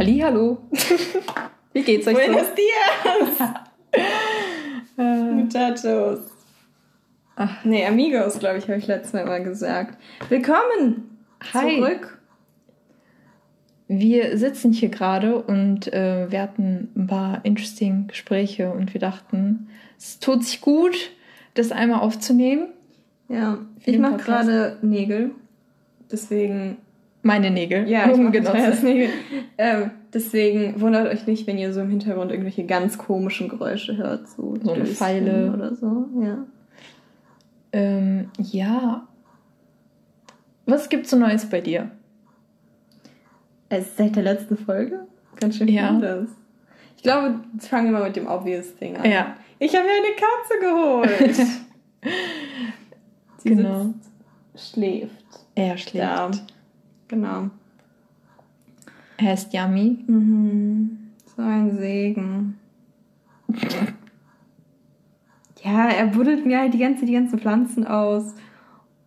[0.00, 0.56] Hallo.
[1.74, 2.54] Wie geht's euch Buenos so?
[2.56, 3.52] dias.
[4.96, 6.20] Muchachos.
[7.36, 7.64] Ach.
[7.66, 9.98] Nee, Amigos, glaube ich, habe ich letztes Mal mal gesagt.
[10.30, 11.18] Willkommen
[11.52, 11.76] Hi.
[11.76, 12.18] zurück.
[13.88, 19.68] Wir sitzen hier gerade und äh, wir hatten ein paar interesting Gespräche und wir dachten,
[19.98, 21.10] es tut sich gut,
[21.52, 22.68] das einmal aufzunehmen.
[23.28, 25.32] Ja, ich mache gerade Nägel.
[26.10, 26.78] Deswegen.
[27.22, 27.88] Meine Nägel.
[27.88, 28.76] Ja, ich mache.
[28.82, 29.10] Nägel.
[29.58, 34.28] Ähm, deswegen wundert euch nicht, wenn ihr so im Hintergrund irgendwelche ganz komischen Geräusche hört.
[34.28, 35.52] So, so eine Pfeile.
[35.52, 36.46] Oder so, ja.
[37.72, 39.06] Ähm, ja.
[40.66, 41.90] Was gibt's so Neues bei dir?
[43.68, 45.06] Es seit der letzten Folge?
[45.36, 45.92] Ganz schön ja.
[45.92, 46.28] das.
[46.96, 49.10] Ich glaube, jetzt fangen wir mal mit dem obvious Thing an.
[49.10, 49.36] Ja.
[49.58, 51.46] Ich habe mir eine Katze geholt.
[53.38, 53.94] Sie genau.
[54.56, 55.24] schläft.
[55.54, 55.96] Er schläft.
[55.96, 56.30] Ja.
[57.10, 57.50] Genau.
[59.16, 59.98] Er ist yummy.
[60.06, 61.10] Mhm.
[61.36, 62.56] So ein Segen.
[65.64, 68.34] ja, er buddelt mir halt die, ganze, die ganzen Pflanzen aus.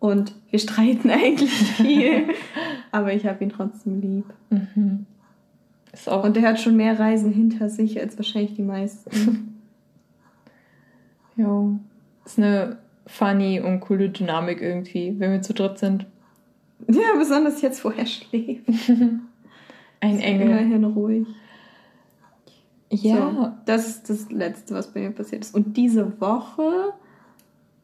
[0.00, 2.28] Und wir streiten eigentlich viel.
[2.92, 4.26] aber ich habe ihn trotzdem lieb.
[4.50, 5.06] Mhm.
[5.90, 9.62] Ist auch und er hat schon mehr Reisen hinter sich als wahrscheinlich die meisten.
[11.36, 11.78] jo.
[12.26, 16.04] Ist eine funny und coole Dynamik irgendwie, wenn wir zu dritt sind.
[16.92, 18.68] Ja, besonders jetzt, wo er schläft.
[20.00, 20.48] Ein Engel.
[20.48, 21.26] Immerhin ruhig.
[22.90, 23.32] Ja.
[23.32, 25.54] So, das ist das Letzte, was bei mir passiert ist.
[25.54, 26.92] Und diese Woche.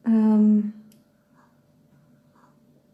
[0.07, 0.73] Ähm,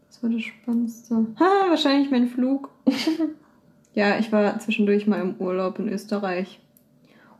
[0.07, 1.27] was war das Spannendste?
[1.39, 2.69] Ha, wahrscheinlich mein Flug.
[3.93, 6.59] ja, ich war zwischendurch mal im Urlaub in Österreich.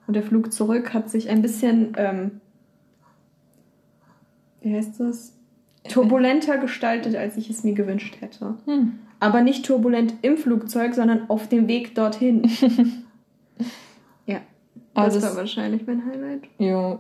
[0.06, 2.42] Und der Flug zurück hat sich ein bisschen ähm,
[4.68, 5.34] wie heißt das?
[5.88, 8.56] Turbulenter gestaltet, als ich es mir gewünscht hätte.
[8.66, 9.00] Hm.
[9.20, 12.44] Aber nicht turbulent im Flugzeug, sondern auf dem Weg dorthin.
[14.26, 14.42] ja.
[14.94, 16.44] Also das war wahrscheinlich mein Highlight.
[16.60, 17.00] Jo.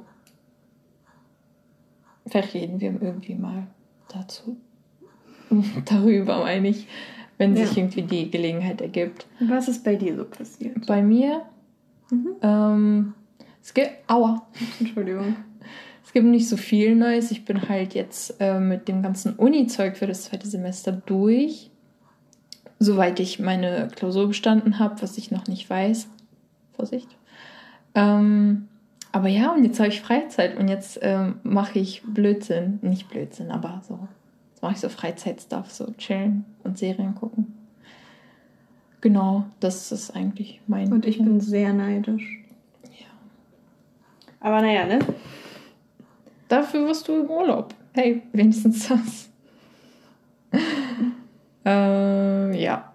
[2.27, 3.67] Vielleicht reden wir irgendwie mal
[4.09, 4.57] dazu.
[5.85, 6.87] Darüber meine ich,
[7.37, 7.65] wenn ja.
[7.65, 9.27] sich irgendwie die Gelegenheit ergibt.
[9.39, 10.85] Was ist bei dir so passiert?
[10.87, 11.43] Bei mir?
[12.11, 12.35] Mhm.
[12.41, 13.13] Ähm,
[13.61, 13.91] es geht.
[14.07, 14.47] Aua.
[14.79, 15.35] Entschuldigung.
[16.17, 17.29] Gibt nicht so viel Neues.
[17.29, 21.69] Ich bin halt jetzt äh, mit dem ganzen Uni-Zeug für das zweite Semester durch.
[22.79, 26.09] Soweit ich meine Klausur bestanden habe, was ich noch nicht weiß.
[26.75, 27.07] Vorsicht.
[27.93, 28.67] Ähm,
[29.11, 32.79] aber ja, und jetzt habe ich Freizeit und jetzt ähm, mache ich Blödsinn.
[32.81, 33.99] Nicht Blödsinn, aber so.
[34.49, 37.53] Jetzt mache ich so Freizeitstuff, so chillen und Serien gucken.
[39.01, 40.91] Genau, das ist eigentlich mein.
[40.91, 42.39] Und ich bin sehr neidisch.
[42.85, 43.05] Ja.
[44.39, 44.97] Aber naja, ne?
[46.47, 47.73] Dafür wirst du im Urlaub.
[47.93, 49.29] Hey, wenigstens das.
[51.65, 52.93] äh, ja.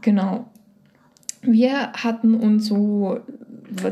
[0.00, 0.46] Genau.
[1.42, 3.20] Wir hatten uns so.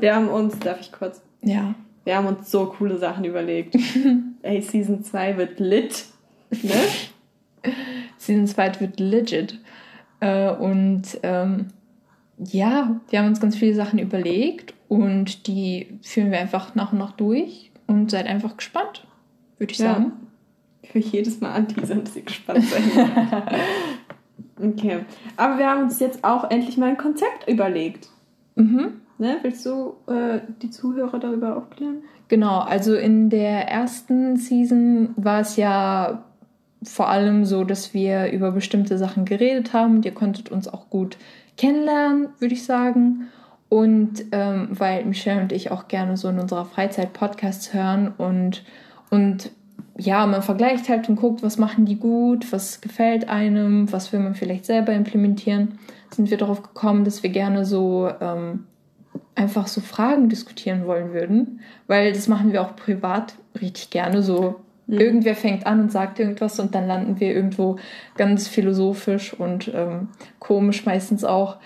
[0.00, 1.22] Wir haben uns, darf ich kurz?
[1.42, 1.74] Ja.
[2.04, 3.76] Wir haben uns so coole Sachen überlegt.
[4.42, 6.06] Ey, Season 2 wird lit.
[6.50, 6.74] Ne?
[8.16, 9.58] Season 2 wird legit.
[10.20, 11.68] Äh, und ähm,
[12.38, 16.98] ja, wir haben uns ganz viele Sachen überlegt und die führen wir einfach nach und
[16.98, 17.69] nach durch.
[17.90, 19.06] Und seid einfach gespannt,
[19.58, 19.94] würde ich ja.
[19.94, 20.12] sagen.
[20.92, 22.82] Will jedes Mal anteasern, dass ihr gespannt seid.
[24.62, 25.04] okay.
[25.36, 28.08] Aber wir haben uns jetzt auch endlich mal ein Konzept überlegt.
[28.56, 29.00] Mhm.
[29.18, 29.36] Ne?
[29.42, 32.02] Willst du äh, die Zuhörer darüber aufklären?
[32.28, 36.24] Genau, also in der ersten Season war es ja
[36.82, 40.88] vor allem so, dass wir über bestimmte Sachen geredet haben und ihr konntet uns auch
[40.88, 41.18] gut
[41.56, 43.28] kennenlernen, würde ich sagen.
[43.70, 48.64] Und ähm, weil Michelle und ich auch gerne so in unserer Freizeit Podcasts hören und,
[49.10, 49.52] und
[49.96, 54.20] ja, man vergleicht halt und guckt, was machen die gut, was gefällt einem, was will
[54.20, 55.78] man vielleicht selber implementieren,
[56.10, 58.66] sind wir darauf gekommen, dass wir gerne so ähm,
[59.34, 64.56] einfach so Fragen diskutieren wollen würden, weil das machen wir auch privat richtig gerne so.
[64.86, 65.00] Mhm.
[65.00, 67.76] Irgendwer fängt an und sagt irgendwas und dann landen wir irgendwo
[68.16, 70.08] ganz philosophisch und ähm,
[70.40, 71.58] komisch meistens auch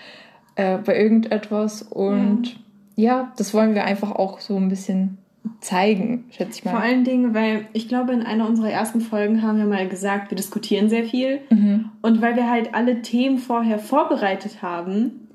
[0.55, 1.81] äh, bei irgendetwas.
[1.81, 2.57] Und
[2.95, 3.03] ja.
[3.19, 5.17] ja, das wollen wir einfach auch so ein bisschen
[5.61, 6.71] zeigen, schätze ich mal.
[6.71, 10.31] Vor allen Dingen, weil ich glaube, in einer unserer ersten Folgen haben wir mal gesagt,
[10.31, 11.41] wir diskutieren sehr viel.
[11.49, 11.91] Mhm.
[12.01, 15.27] Und weil wir halt alle Themen vorher vorbereitet haben,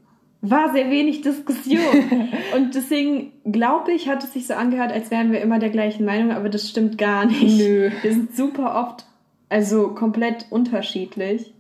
[0.43, 1.81] war sehr wenig Diskussion.
[2.57, 6.05] und deswegen glaube ich, hat es sich so angehört, als wären wir immer der gleichen
[6.05, 7.59] Meinung, aber das stimmt gar nicht.
[7.59, 7.91] Nö.
[8.03, 9.07] Wir sind super oft,
[9.49, 11.53] also komplett unterschiedlich.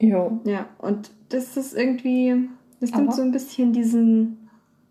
[0.00, 0.40] Jo.
[0.44, 2.48] Ja, und das ist irgendwie,
[2.80, 4.48] das nimmt so ein bisschen diesen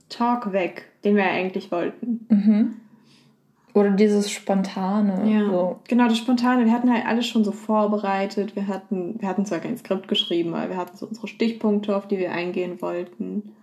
[0.09, 2.25] Talk weg, den wir eigentlich wollten.
[2.29, 2.75] Mhm.
[3.73, 5.31] Oder dieses Spontane.
[5.31, 5.79] Ja, so.
[5.87, 6.65] genau, das Spontane.
[6.65, 8.55] Wir hatten halt alles schon so vorbereitet.
[8.55, 12.07] Wir hatten, wir hatten zwar kein Skript geschrieben, aber wir hatten so unsere Stichpunkte, auf
[12.07, 13.53] die wir eingehen wollten.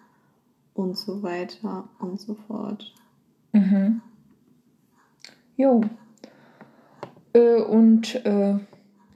[0.73, 2.95] Und so weiter und so fort.
[3.53, 4.01] Mhm.
[5.57, 5.83] Jo.
[7.35, 8.59] Äh, und äh,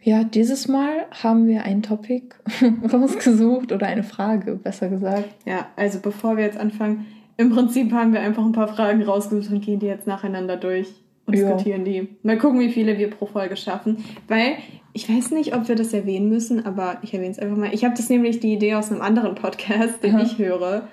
[0.02, 2.34] ja, dieses Mal haben wir ein Topic
[2.92, 5.28] rausgesucht oder eine Frage, besser gesagt.
[5.46, 7.06] Ja, also bevor wir jetzt anfangen,
[7.36, 10.88] im Prinzip haben wir einfach ein paar Fragen rausgesucht und gehen die jetzt nacheinander durch
[11.26, 11.46] und Ja.
[11.48, 12.08] diskutieren die.
[12.22, 14.04] Mal gucken, wie viele wir pro Folge schaffen.
[14.28, 14.56] Weil
[14.92, 17.72] ich weiß nicht, ob wir das erwähnen müssen, aber ich erwähne es einfach mal.
[17.72, 20.22] Ich habe das nämlich die Idee aus einem anderen Podcast, den Aha.
[20.24, 20.88] ich höre.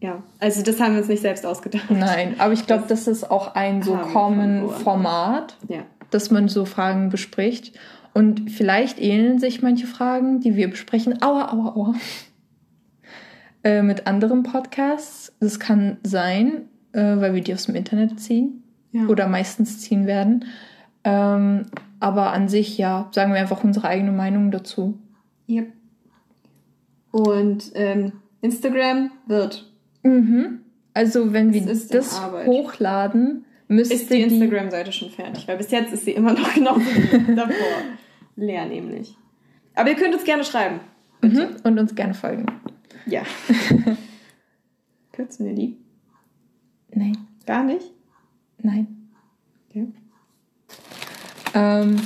[0.00, 1.90] Ja, also das haben wir uns nicht selbst ausgedacht.
[1.90, 4.68] Nein, aber ich glaube, das ist auch ein so common.
[4.68, 5.78] Format, Ja.
[6.10, 7.72] dass man so Fragen bespricht.
[8.14, 11.94] Und vielleicht ähneln sich manche Fragen, die wir besprechen, aua, aua, aua,
[13.64, 15.34] äh, mit anderen Podcasts.
[15.40, 18.62] Das kann sein, äh, weil wir die aus dem Internet ziehen
[18.92, 19.06] ja.
[19.08, 20.44] oder meistens ziehen werden.
[21.02, 21.66] Ähm,
[21.98, 24.96] aber an sich, ja, sagen wir einfach unsere eigene Meinung dazu.
[25.48, 25.72] Yep.
[27.10, 29.70] Und ähm, Instagram wird.
[30.04, 30.60] Mhm.
[30.94, 35.70] Also, wenn wir ist in das hochladen, müsste Ist die Instagram-Seite schon fertig, weil bis
[35.72, 37.54] jetzt ist sie immer noch genauso wie davor.
[38.36, 39.16] Leer nämlich.
[39.74, 40.80] Aber ihr könnt uns gerne schreiben.
[41.22, 41.56] Mhm.
[41.62, 42.46] Und uns gerne folgen.
[43.06, 43.22] Ja.
[45.12, 45.78] Kürzen wir die?
[46.90, 47.16] Nein,
[47.46, 47.90] Gar nicht?
[48.58, 49.10] nein.
[49.68, 49.88] Okay.
[51.54, 52.00] Ähm,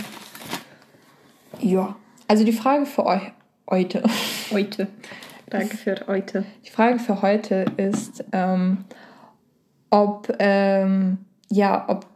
[1.60, 1.96] ja,
[2.26, 3.32] also die Frage für euch
[3.68, 4.02] heute.
[4.50, 4.88] Heute.
[5.50, 6.44] Danke für heute.
[6.64, 8.84] Die Frage für heute ist, ähm,
[9.90, 11.18] ob ähm,
[11.50, 12.06] ja, ob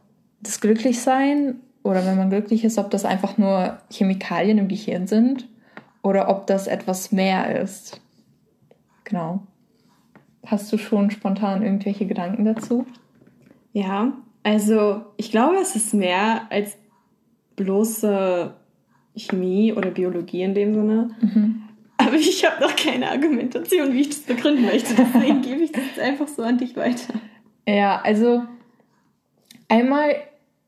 [0.41, 5.47] das Glücklichsein oder wenn man glücklich ist, ob das einfach nur Chemikalien im Gehirn sind
[6.01, 8.01] oder ob das etwas mehr ist.
[9.03, 9.43] Genau.
[10.45, 12.85] Hast du schon spontan irgendwelche Gedanken dazu?
[13.73, 14.13] Ja,
[14.43, 16.77] also ich glaube, es ist mehr als
[17.55, 18.53] bloße
[19.15, 21.11] Chemie oder Biologie in dem Sinne.
[21.97, 24.93] Aber ich habe noch keine Argumentation, wie ich das begründen möchte.
[24.95, 27.13] Deswegen gebe ich das jetzt einfach so an dich weiter.
[27.67, 28.43] Ja, also
[29.69, 30.15] einmal,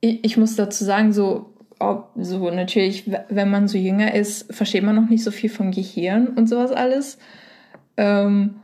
[0.01, 4.83] ich, ich muss dazu sagen, so, ob, so natürlich, wenn man so jünger ist, versteht
[4.83, 7.17] man noch nicht so viel vom Gehirn und sowas alles.
[7.97, 8.55] Ähm,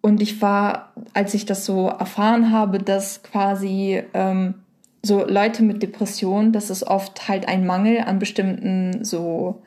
[0.00, 4.54] und ich war, als ich das so erfahren habe, dass quasi ähm,
[5.02, 9.62] so Leute mit Depressionen, das ist oft halt ein Mangel an bestimmten so,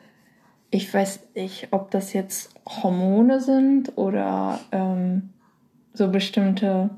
[0.70, 5.30] ich weiß nicht, ob das jetzt Hormone sind oder ähm,
[5.92, 6.90] so bestimmte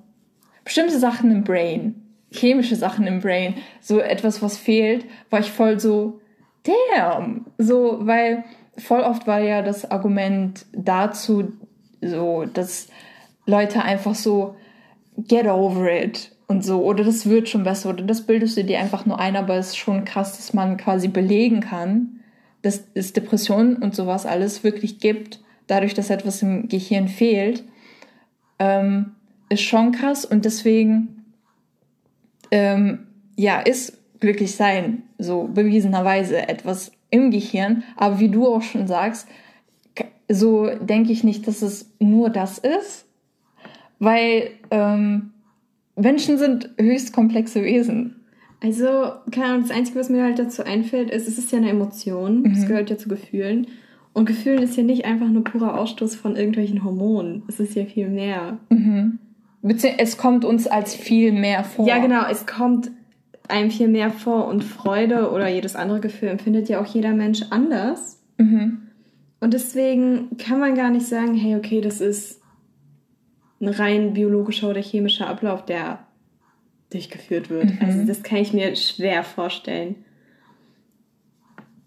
[0.66, 1.94] bestimmte Sachen im Brain,
[2.30, 6.20] chemische Sachen im Brain, so etwas, was fehlt, war ich voll so,
[6.64, 8.44] damn, so, weil
[8.76, 11.52] voll oft war ja das Argument dazu
[12.02, 12.88] so, dass
[13.46, 14.56] Leute einfach so,
[15.16, 18.80] get over it und so, oder das wird schon besser, oder das bildest du dir
[18.80, 22.20] einfach nur ein, aber es ist schon krass, dass man quasi belegen kann,
[22.62, 27.64] dass es Depressionen und sowas alles wirklich gibt, dadurch, dass etwas im Gehirn fehlt.
[28.58, 29.12] Ähm,
[29.48, 31.15] ist schon krass und deswegen
[32.50, 33.06] ähm,
[33.36, 39.28] ja ist glücklich sein so bewiesenerweise etwas im Gehirn aber wie du auch schon sagst
[40.28, 43.06] so denke ich nicht dass es nur das ist
[43.98, 45.32] weil ähm,
[45.96, 48.16] Menschen sind höchst komplexe Wesen
[48.62, 51.70] Also, keine Ahnung, das Einzige, was mir halt dazu einfällt, ist, es ist ja eine
[51.70, 52.44] Emotion.
[52.52, 53.66] Es gehört ja zu Gefühlen.
[54.12, 57.42] Und Gefühlen ist ja nicht einfach nur purer Ausstoß von irgendwelchen Hormonen.
[57.48, 58.58] Es ist ja viel mehr.
[58.70, 59.25] Bezieh
[59.98, 62.26] es kommt uns als viel mehr vor Ja, genau.
[62.30, 62.90] Es kommt
[63.48, 67.42] einem viel mehr vor und Freude oder jedes andere Gefühl empfindet ja auch jeder Mensch
[67.50, 68.20] anders.
[68.38, 68.82] Mhm.
[69.40, 72.40] Und deswegen kann man gar nicht sagen, hey, okay, das ist
[73.60, 76.00] ein rein biologischer oder chemischer Ablauf, der
[76.90, 77.72] durchgeführt wird.
[77.80, 79.96] Also das kann ich mir schwer vorstellen.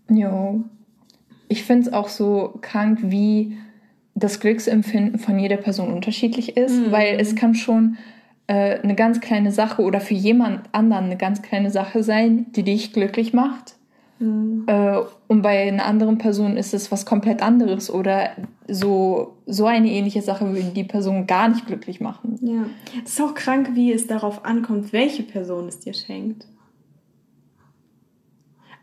[0.10, 0.64] Jo.
[1.48, 3.58] Ich finde es auch so krank, wie
[4.20, 7.98] das Glücksempfinden von jeder Person unterschiedlich ist, weil es kann schon
[8.48, 12.64] äh, eine ganz kleine Sache oder für jemand anderen eine ganz kleine Sache sein, die
[12.64, 13.76] dich glücklich macht.
[14.68, 18.32] Äh, und bei einer anderen Person ist es was komplett anderes oder
[18.68, 22.38] so, so eine ähnliche Sache würde die Person gar nicht glücklich machen.
[22.42, 22.66] Ja.
[23.06, 26.48] Es ist auch krank, wie es darauf ankommt, welche Person es dir schenkt.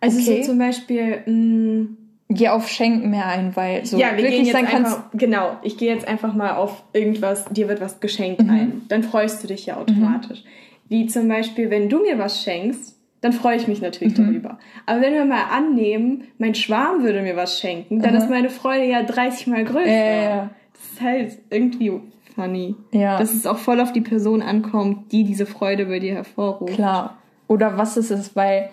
[0.00, 0.43] Also Okay.
[0.43, 1.88] so zum Beispiel, mh,
[2.28, 4.97] Geh auf Schenken mehr ein, weil so ja, wir gehen glücklich jetzt sein kannst.
[4.97, 8.50] einfach, genau, ich gehe jetzt einfach mal auf irgendwas, dir wird was geschenkt Mhm.
[8.50, 8.83] ein.
[8.88, 10.42] Dann freust du dich ja automatisch.
[10.88, 14.25] Wie zum Beispiel, wenn du mir was schenkst, dann freue ich mich natürlich Mhm.
[14.26, 14.59] darüber.
[14.87, 18.21] Aber wenn wir mal annehmen, mein Schwarm würde mir was schenken, dann Mhm.
[18.21, 19.88] ist meine Freude ja 30 mal größer.
[19.88, 20.50] Ja.
[20.73, 21.92] Das ist halt irgendwie
[22.35, 22.75] funny.
[22.92, 23.18] Ja.
[23.18, 26.75] Dass es auch voll auf die Person ankommt, die diese Freude bei dir hervorruft.
[26.75, 27.16] Klar.
[27.49, 28.35] Oder was ist es?
[28.37, 28.68] Weil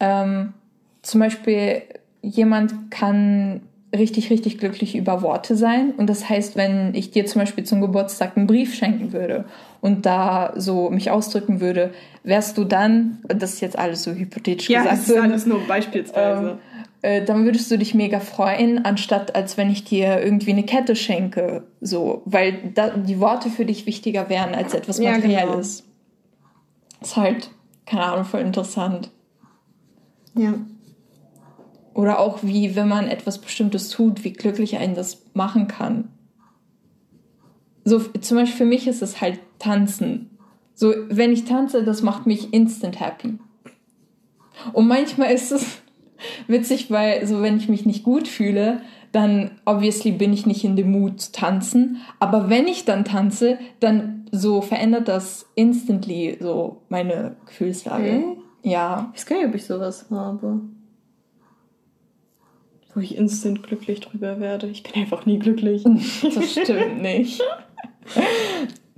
[0.00, 0.54] ähm,
[1.02, 1.82] zum Beispiel
[2.24, 3.60] jemand kann
[3.94, 5.92] richtig, richtig glücklich über Worte sein.
[5.96, 9.44] Und das heißt, wenn ich dir zum Beispiel zum Geburtstag einen Brief schenken würde
[9.80, 11.92] und da so mich ausdrücken würde,
[12.24, 14.96] wärst du dann, das ist jetzt alles so hypothetisch ja, gesagt.
[14.96, 16.50] Ja, das ist alles nur beispielsweise.
[16.50, 16.58] Ähm,
[17.02, 20.96] äh, dann würdest du dich mega freuen, anstatt als wenn ich dir irgendwie eine Kette
[20.96, 25.80] schenke, so, weil da, die Worte für dich wichtiger wären als etwas Materielles.
[25.80, 27.00] Ja, genau.
[27.02, 27.50] Ist halt,
[27.84, 29.10] keine Ahnung, voll interessant.
[30.34, 30.54] Ja.
[31.94, 36.08] Oder auch wie, wenn man etwas Bestimmtes tut, wie glücklich einen das machen kann.
[37.84, 40.30] So, zum Beispiel für mich ist es halt Tanzen.
[40.74, 43.38] So, wenn ich tanze, das macht mich instant happy.
[44.72, 45.82] Und manchmal ist es
[46.48, 48.80] witzig, weil so, wenn ich mich nicht gut fühle,
[49.12, 51.98] dann obviously bin ich nicht in dem Mut zu tanzen.
[52.18, 58.02] Aber wenn ich dann tanze, dann so verändert das instantly so meine Gefühlslage.
[58.02, 58.36] Okay.
[58.62, 59.12] Ja.
[59.12, 60.60] Ich weiß gar nicht, ob ich sowas habe
[62.94, 64.68] wo ich instant glücklich drüber werde.
[64.68, 65.84] Ich bin einfach nie glücklich.
[66.34, 67.42] Das stimmt nicht.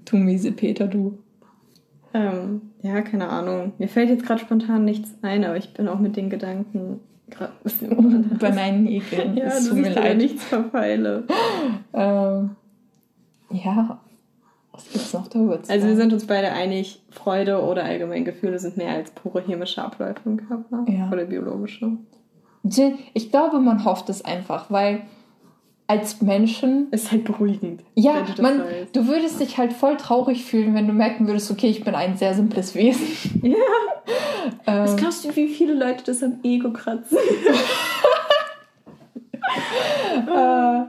[0.05, 1.19] du miese Peter, du.
[2.15, 3.73] Ähm, ja, keine Ahnung.
[3.79, 7.01] Mir fällt jetzt gerade spontan nichts ein, aber ich bin auch mit den Gedanken
[7.31, 9.37] gerade ein bisschen bei meinen Nägeln.
[9.37, 10.17] ja, das tut mir leid.
[10.17, 11.25] nichts verfeile.
[11.93, 12.51] ähm,
[13.51, 14.01] ja,
[14.73, 18.77] was gibt's noch darüber zu Also wir sind uns beide einig, Freude oder Allgemeingefühle sind
[18.77, 21.11] mehr als pure chemische Abläufe im Körper ja.
[21.11, 21.93] oder biologische.
[23.15, 25.03] Ich glaube, man hofft es einfach, weil
[25.87, 26.91] als Menschen.
[26.91, 27.83] Ist halt beruhigend.
[27.95, 31.69] Ja, du, man, du würdest dich halt voll traurig fühlen, wenn du merken würdest, okay,
[31.69, 33.07] ich bin ein sehr simples Wesen.
[33.47, 33.55] Ja.
[34.67, 37.19] ähm, Was glaubst du, wie viele Leute das am Ego kratzen?
[40.27, 40.85] äh,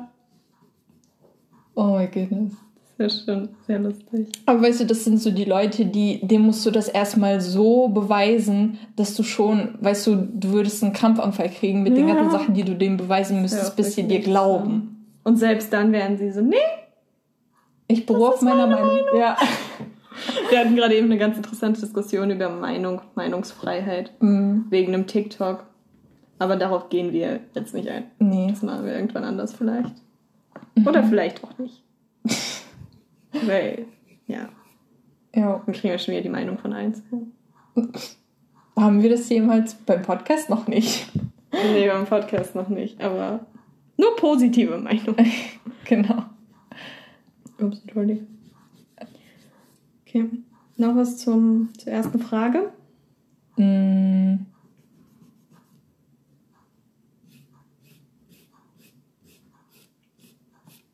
[1.76, 2.54] oh my goodness.
[2.98, 4.28] Sehr schön, sehr lustig.
[4.48, 7.90] Aber weißt du, das sind so die Leute, die, dem musst du das erstmal so
[7.90, 12.00] beweisen, dass du schon, weißt du, du würdest einen Krampfanfall kriegen mit ja.
[12.00, 15.06] den ganzen Sachen, die du dem beweisen müsstest, ja, bis sie dir glauben.
[15.24, 16.56] Und selbst dann wären sie so, nee.
[17.88, 18.96] Ich beruhe auf meiner Meinung.
[18.96, 19.20] Meinung.
[19.20, 19.38] Ja.
[20.50, 24.12] Wir hatten gerade eben eine ganz interessante Diskussion über Meinung, Meinungsfreiheit.
[24.20, 24.66] Mhm.
[24.70, 25.66] Wegen einem TikTok.
[26.40, 28.06] Aber darauf gehen wir jetzt nicht ein.
[28.20, 28.48] Nee.
[28.50, 29.94] Das machen wir irgendwann anders vielleicht.
[30.76, 30.88] Mhm.
[30.88, 31.84] Oder vielleicht auch nicht.
[33.32, 33.86] Weil,
[34.28, 34.50] ja.
[35.36, 35.62] Ja.
[35.66, 37.04] Dann kriegen wir schon wieder die Meinung von eins.
[38.76, 41.08] Haben wir das jemals beim Podcast noch nicht?
[41.52, 43.46] Nee, beim Podcast noch nicht, aber
[43.98, 45.16] nur positive Meinung.
[45.86, 46.24] genau.
[47.60, 48.28] Ups, Entschuldigung.
[50.06, 50.30] Okay.
[50.78, 52.72] Noch was zum, zur ersten Frage?
[53.58, 54.46] Mm.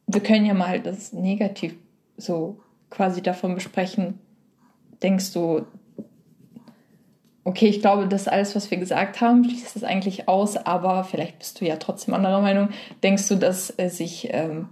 [0.07, 1.75] Wir können ja mal das Negativ
[2.23, 4.19] so quasi davon besprechen,
[5.01, 5.65] denkst du,
[7.43, 11.39] okay, ich glaube, das alles, was wir gesagt haben, schließt das eigentlich aus, aber vielleicht
[11.39, 12.69] bist du ja trotzdem anderer Meinung.
[13.01, 14.69] Denkst du, dass äh, sich ähm,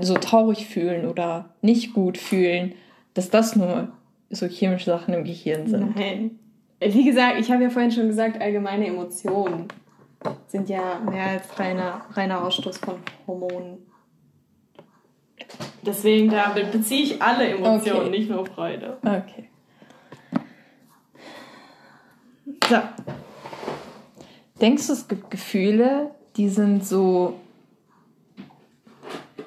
[0.00, 2.74] so traurig fühlen oder nicht gut fühlen,
[3.14, 3.88] dass das nur
[4.30, 5.96] so chemische Sachen im Gehirn sind?
[5.96, 6.38] Nein.
[6.80, 9.68] Wie gesagt, ich habe ja vorhin schon gesagt, allgemeine Emotionen
[10.48, 13.78] sind ja mehr als reiner, reiner Ausstoß von Hormonen.
[15.84, 18.10] Deswegen damit beziehe ich alle Emotionen, okay.
[18.10, 18.98] nicht nur Freude.
[19.02, 19.48] Okay.
[22.68, 22.78] So.
[24.60, 27.34] Denkst du, es gibt Gefühle, die sind so.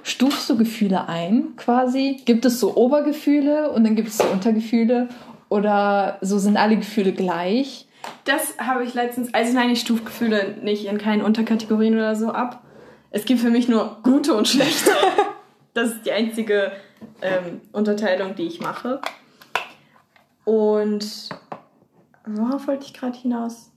[0.04, 2.22] Stufst du Gefühle ein quasi?
[2.26, 5.10] Gibt es so Obergefühle und dann gibt es so Untergefühle?
[5.50, 7.88] Oder so sind alle Gefühle gleich?
[8.26, 9.34] Das habe ich letztens.
[9.34, 12.64] Also nein, ich stufe Gefühle nicht in keinen Unterkategorien oder so ab.
[13.10, 14.92] Es gibt für mich nur gute und schlechte.
[15.76, 16.72] Das ist die einzige
[17.22, 19.02] ähm, Unterteilung, die ich mache.
[20.46, 21.30] Und
[22.26, 23.74] worauf wollte ich gerade hinaus?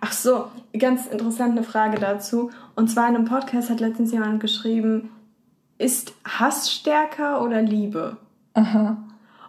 [0.00, 2.50] Ach so, ganz interessante Frage dazu.
[2.74, 5.10] Und zwar in einem Podcast hat letztens jemand geschrieben,
[5.76, 8.16] ist Hass stärker oder Liebe?
[8.54, 8.96] Aha.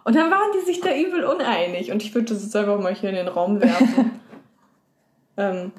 [0.04, 1.90] Und dann waren die sich da übel uneinig.
[1.90, 4.10] Und ich würde das jetzt einfach mal hier in den Raum werfen.
[5.38, 5.72] ähm,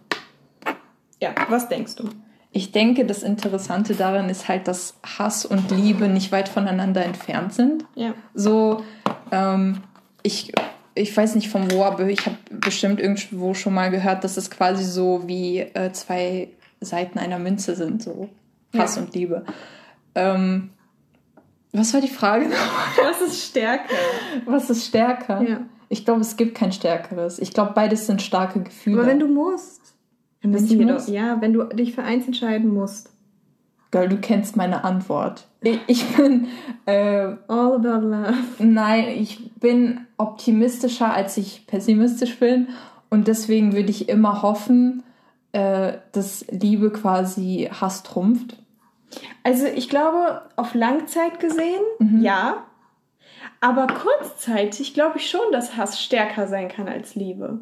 [1.22, 2.10] ja, was denkst du?
[2.56, 7.54] Ich denke, das Interessante daran ist halt, dass Hass und Liebe nicht weit voneinander entfernt
[7.54, 7.84] sind.
[7.96, 8.14] Ja.
[8.36, 8.84] So,
[9.32, 9.80] ähm,
[10.22, 10.54] ich,
[10.94, 14.52] ich weiß nicht von wo, aber ich habe bestimmt irgendwo schon mal gehört, dass es
[14.52, 18.30] quasi so wie äh, zwei Seiten einer Münze sind, so
[18.78, 19.02] Hass ja.
[19.02, 19.46] und Liebe.
[20.14, 20.70] Ähm,
[21.72, 22.52] was war die Frage?
[23.04, 23.96] Was ist stärker?
[24.46, 25.42] Was ist stärker?
[25.42, 25.62] Ja.
[25.90, 27.40] Ich glaube, es gibt kein stärkeres.
[27.40, 29.00] Ich glaube, beides sind starke Gefühle.
[29.00, 29.83] Aber wenn du musst.
[30.44, 33.10] Wenn du, ja, wenn du dich für eins entscheiden musst.
[33.92, 35.48] Girl, du kennst meine Antwort.
[35.62, 36.48] Ich, ich bin.
[36.86, 38.36] Äh, All about love.
[38.60, 42.68] Nein, ich bin optimistischer, als ich pessimistisch bin.
[43.10, 45.04] Und deswegen würde ich immer hoffen,
[45.54, 48.58] äh, dass Liebe quasi Hass trumpft.
[49.44, 52.22] Also ich glaube, auf Langzeit gesehen, mhm.
[52.22, 52.64] ja.
[53.62, 57.60] Aber kurzzeitig glaube ich schon, dass Hass stärker sein kann als Liebe.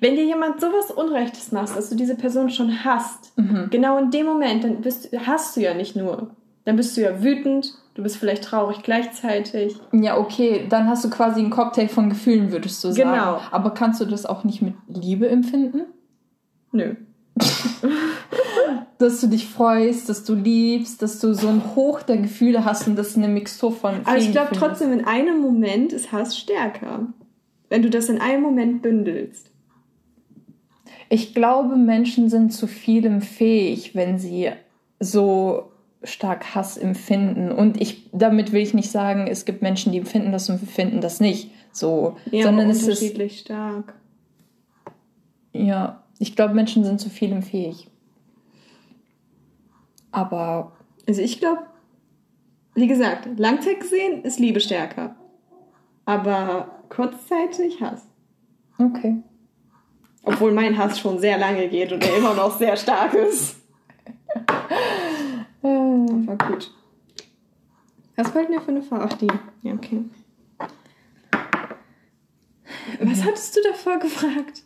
[0.00, 3.68] Wenn dir jemand sowas Unrechtes macht, dass du diese Person schon hasst, mhm.
[3.70, 6.30] genau in dem Moment, dann bist, hast du ja nicht nur.
[6.64, 9.76] Dann bist du ja wütend, du bist vielleicht traurig gleichzeitig.
[9.92, 13.10] Ja, okay, dann hast du quasi einen Cocktail von Gefühlen, würdest du sagen.
[13.10, 13.40] Genau.
[13.50, 15.82] Aber kannst du das auch nicht mit Liebe empfinden?
[16.72, 16.94] Nö.
[18.98, 22.86] dass du dich freust, dass du liebst, dass du so ein Hoch der Gefühle hast
[22.86, 24.00] und das ist eine Mixtur von.
[24.04, 27.06] Aber ich glaube trotzdem, in einem Moment ist Hass stärker.
[27.68, 29.50] Wenn du das in einem Moment bündelst.
[31.14, 34.50] Ich glaube, Menschen sind zu vielem fähig, wenn sie
[34.98, 35.70] so
[36.02, 37.52] stark Hass empfinden.
[37.52, 41.00] Und ich, damit will ich nicht sagen, es gibt Menschen, die empfinden das und finden
[41.00, 41.52] das nicht.
[41.70, 43.94] So, ja, sondern es ist unterschiedlich stark.
[45.52, 47.88] Ja, ich glaube, Menschen sind zu vielem fähig.
[50.10, 50.72] Aber.
[51.06, 51.62] Also ich glaube,
[52.74, 55.14] wie gesagt, Langzeit gesehen ist Liebe stärker.
[56.06, 58.04] Aber kurzzeitig Hass.
[58.80, 59.22] Okay.
[60.24, 63.56] Obwohl mein Hass schon sehr lange geht und er immer noch sehr stark ist.
[65.62, 66.72] Aber gut.
[68.16, 69.08] Was wollten wir für eine Frage?
[69.08, 69.28] Ach, die.
[69.62, 70.04] Ja, okay.
[73.00, 74.62] Was hattest du davor gefragt?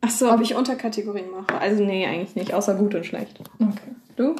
[0.00, 1.58] Ach so, ob, ob ich Unterkategorien mache.
[1.58, 3.40] Also nee, eigentlich nicht, außer gut und schlecht.
[3.58, 3.94] Okay.
[4.16, 4.34] Du?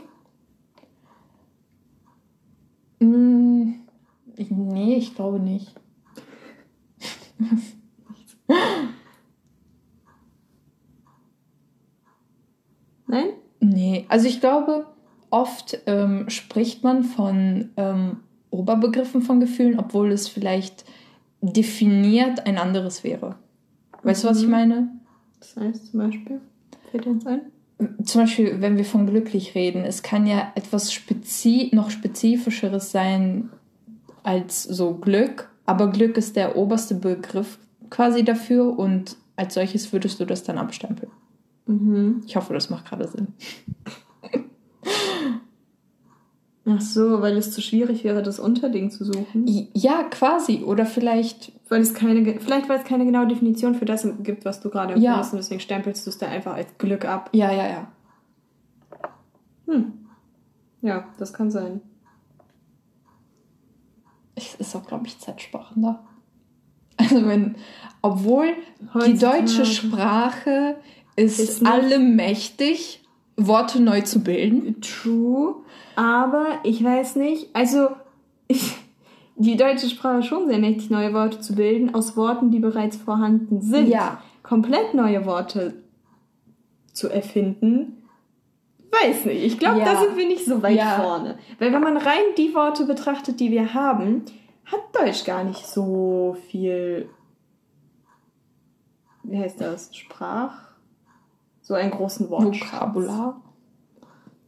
[3.05, 3.75] Mm,
[4.37, 5.75] ich, nee, ich glaube nicht.
[13.11, 13.31] Nein?
[13.61, 14.87] Nee, also ich glaube,
[15.31, 18.19] oft ähm, spricht man von ähm,
[18.51, 20.85] Oberbegriffen von Gefühlen, obwohl es vielleicht
[21.41, 23.37] definiert ein anderes wäre.
[24.03, 24.27] Weißt mhm.
[24.27, 24.51] du, was ich mhm.
[24.51, 24.89] meine?
[25.41, 26.41] Das heißt zum Beispiel,
[26.91, 27.43] fällt dir ein?
[28.05, 33.49] Zum Beispiel, wenn wir von glücklich reden, es kann ja etwas spezi noch spezifischeres sein
[34.23, 40.21] als so Glück, aber Glück ist der oberste Begriff quasi dafür und als solches würdest
[40.21, 41.11] du das dann abstempeln.
[41.71, 42.23] Mhm.
[42.27, 43.29] Ich hoffe, das macht gerade Sinn.
[46.67, 49.45] Ach so, weil es zu schwierig wäre, das Unterding zu suchen.
[49.75, 50.63] Ja, quasi.
[50.65, 51.53] Oder vielleicht.
[51.69, 54.95] Weil es keine, vielleicht weil es keine genaue Definition für das gibt, was du gerade
[54.95, 55.33] empfindest ja.
[55.33, 57.31] und deswegen stempelst du es da einfach als Glück ab.
[57.33, 57.93] Ja, ja, ja.
[59.67, 59.93] Hm.
[60.83, 61.81] Ja, das kann sein.
[64.35, 66.05] Es ist auch, glaube ich, zeitsparender.
[66.97, 67.57] Also wenn,
[68.03, 68.49] obwohl
[68.93, 69.13] Heutzutage.
[69.13, 70.77] die deutsche Sprache
[71.21, 73.03] ist, ist allmächtig,
[73.37, 74.81] Worte neu zu bilden.
[74.81, 75.57] True.
[75.97, 77.89] Aber ich weiß nicht, also
[78.49, 78.75] ich,
[79.37, 82.97] die deutsche Sprache ist schon sehr mächtig, neue Worte zu bilden, aus Worten, die bereits
[82.97, 83.89] vorhanden sind.
[83.89, 84.23] Ja.
[84.43, 85.75] Komplett neue Worte
[86.93, 88.01] zu erfinden,
[88.91, 89.45] weiß nicht.
[89.45, 89.85] Ich glaube, ja.
[89.85, 91.01] da sind wir nicht so weit ja.
[91.01, 91.39] vorne.
[91.59, 94.25] Weil wenn man rein die Worte betrachtet, die wir haben,
[94.65, 97.09] hat Deutsch gar nicht so viel.
[99.23, 99.95] Wie heißt das?
[99.95, 100.70] Sprach?
[101.71, 102.73] So einen großen Wortschatz.
[102.73, 103.41] Vokabular.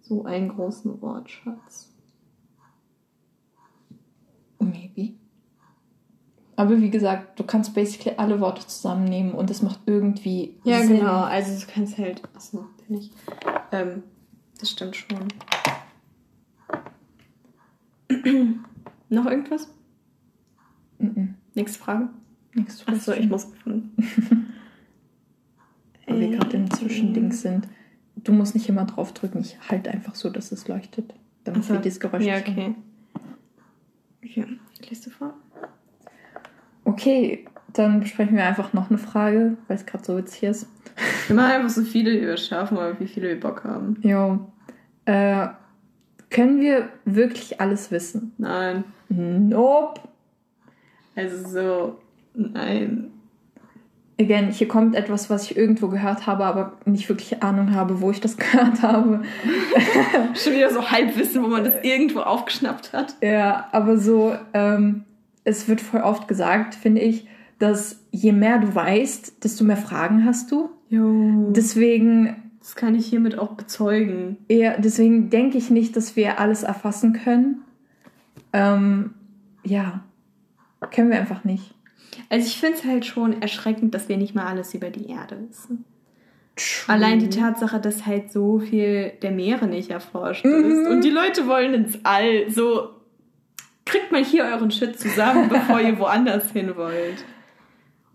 [0.00, 1.94] So einen großen Wortschatz.
[4.58, 5.12] Maybe.
[6.56, 10.58] Aber wie gesagt, du kannst basically alle Worte zusammennehmen und es macht irgendwie.
[10.64, 10.96] Ja, Sinn.
[10.96, 11.22] genau.
[11.22, 12.22] Also du kannst halt.
[12.34, 13.12] Achso, bin ich.
[13.70, 14.02] Ähm,
[14.58, 15.28] das stimmt schon.
[19.10, 19.68] Noch irgendwas?
[20.98, 21.28] Mm -mm.
[21.54, 22.08] Nächste Frage?
[22.54, 22.98] Nächste Frage.
[22.98, 24.52] Achso, ich muss gefunden.
[26.12, 27.68] weil wir gerade im Zwischendings sind.
[28.16, 31.78] Du musst nicht immer drauf drücken, ich halte einfach so, dass es leuchtet, damit wir
[31.78, 32.74] dieses Geräusch Ja, okay.
[34.22, 34.44] Ja,
[34.88, 35.34] liest du vor?
[36.84, 40.66] Okay, dann besprechen wir einfach noch eine Frage, weil es gerade so witzig ist.
[41.26, 43.96] Wir machen einfach so viele, wie wir schaffen, aber wie viele wir Bock haben.
[44.02, 44.40] Jo.
[45.06, 45.46] Äh,
[46.28, 48.32] können wir wirklich alles wissen?
[48.36, 48.84] Nein.
[49.08, 50.02] Nope.
[51.14, 51.98] Also so,
[52.34, 53.10] nein
[54.22, 58.10] again, hier kommt etwas, was ich irgendwo gehört habe, aber nicht wirklich Ahnung habe, wo
[58.10, 59.22] ich das gehört habe.
[60.34, 63.16] Schon wieder so Halbwissen, wo man das irgendwo aufgeschnappt hat.
[63.22, 65.04] Ja, aber so, ähm,
[65.44, 67.26] es wird voll oft gesagt, finde ich,
[67.58, 70.70] dass je mehr du weißt, desto mehr Fragen hast du.
[70.88, 71.50] Jo.
[71.52, 72.36] Deswegen.
[72.60, 74.36] Das kann ich hiermit auch bezeugen.
[74.48, 77.62] Ja, deswegen denke ich nicht, dass wir alles erfassen können.
[78.52, 79.14] Ähm,
[79.64, 80.04] ja,
[80.92, 81.74] können wir einfach nicht.
[82.28, 85.38] Also ich finde es halt schon erschreckend, dass wir nicht mal alles über die Erde
[85.48, 85.84] wissen.
[86.56, 86.94] True.
[86.94, 90.70] Allein die Tatsache, dass halt so viel der Meere nicht erforscht mhm.
[90.70, 92.90] ist und die Leute wollen ins All, so
[93.86, 97.24] kriegt mal hier euren Shit zusammen, bevor ihr woanders hin wollt.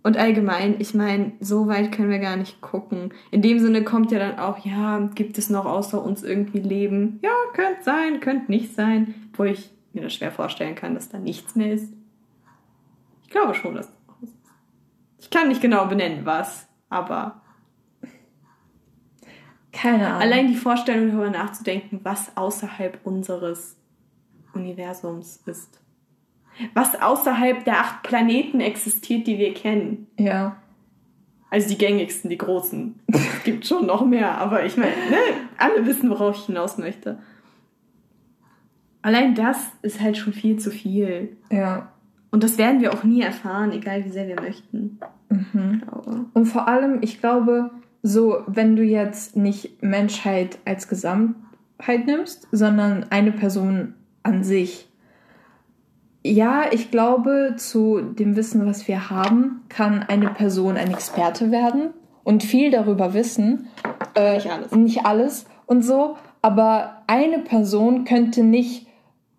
[0.03, 3.13] Und allgemein, ich meine, so weit können wir gar nicht gucken.
[3.31, 7.19] In dem Sinne kommt ja dann auch, ja, gibt es noch außer uns irgendwie Leben?
[7.23, 9.15] Ja, könnte sein, könnte nicht sein.
[9.33, 11.91] Wo ich mir das schwer vorstellen kann, dass da nichts mehr ist.
[13.27, 13.91] Ich glaube schon, dass
[15.19, 17.41] ich kann nicht genau benennen, was, aber
[19.73, 20.21] keine Ahnung.
[20.21, 23.75] Allein die Vorstellung darüber nachzudenken, was außerhalb unseres
[24.53, 25.81] Universums ist.
[26.73, 30.07] Was außerhalb der acht Planeten existiert, die wir kennen.
[30.17, 30.57] Ja.
[31.49, 32.99] Also die gängigsten, die großen.
[33.07, 35.17] Es gibt schon noch mehr, aber ich meine, ne,
[35.57, 37.19] alle wissen, worauf ich hinaus möchte.
[39.01, 41.37] Allein das ist halt schon viel zu viel.
[41.51, 41.91] Ja.
[42.31, 44.99] Und das werden wir auch nie erfahren, egal wie sehr wir möchten.
[45.29, 45.81] Mhm.
[46.33, 47.71] Und vor allem, ich glaube,
[48.03, 54.89] so, wenn du jetzt nicht Menschheit als Gesamtheit nimmst, sondern eine Person an sich.
[56.23, 61.91] Ja, ich glaube, zu dem Wissen, was wir haben, kann eine Person ein Experte werden
[62.23, 63.67] und viel darüber wissen.
[64.15, 64.71] Äh, nicht alles.
[64.71, 66.17] Nicht alles und so.
[66.41, 68.86] Aber eine Person könnte nicht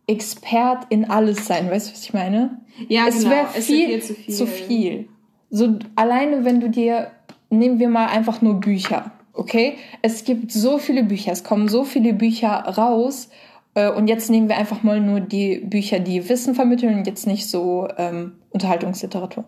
[0.08, 1.70] Expert in alles sein.
[1.70, 2.60] Weißt du, was ich meine?
[2.88, 3.30] Ja, es genau.
[3.30, 4.34] wäre viel, viel zu viel.
[4.34, 5.08] Zu viel.
[5.50, 7.12] So alleine, wenn du dir
[7.50, 9.76] nehmen wir mal einfach nur Bücher, okay?
[10.02, 13.28] Es gibt so viele Bücher, es kommen so viele Bücher raus.
[13.74, 17.26] Äh, und jetzt nehmen wir einfach mal nur die Bücher, die Wissen vermitteln und jetzt
[17.26, 19.44] nicht so ähm, Unterhaltungsliteratur.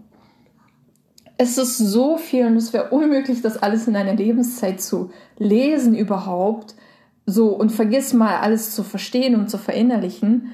[1.37, 5.95] Es ist so viel und es wäre unmöglich, das alles in einer Lebenszeit zu lesen
[5.95, 6.75] überhaupt.
[7.31, 10.51] So, und vergiss mal, alles zu verstehen und zu verinnerlichen.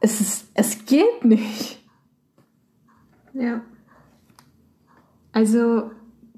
[0.00, 1.78] Es, ist, es geht nicht.
[3.32, 3.60] Ja.
[5.30, 5.90] Also,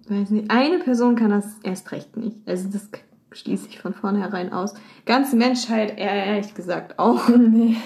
[0.09, 2.47] weiß nicht, eine Person kann das erst recht nicht.
[2.47, 2.89] Also das
[3.33, 4.75] schließe ich von vornherein aus.
[5.07, 7.29] Ganze Menschheit, ehrlich gesagt, auch.
[7.37, 7.77] Nee.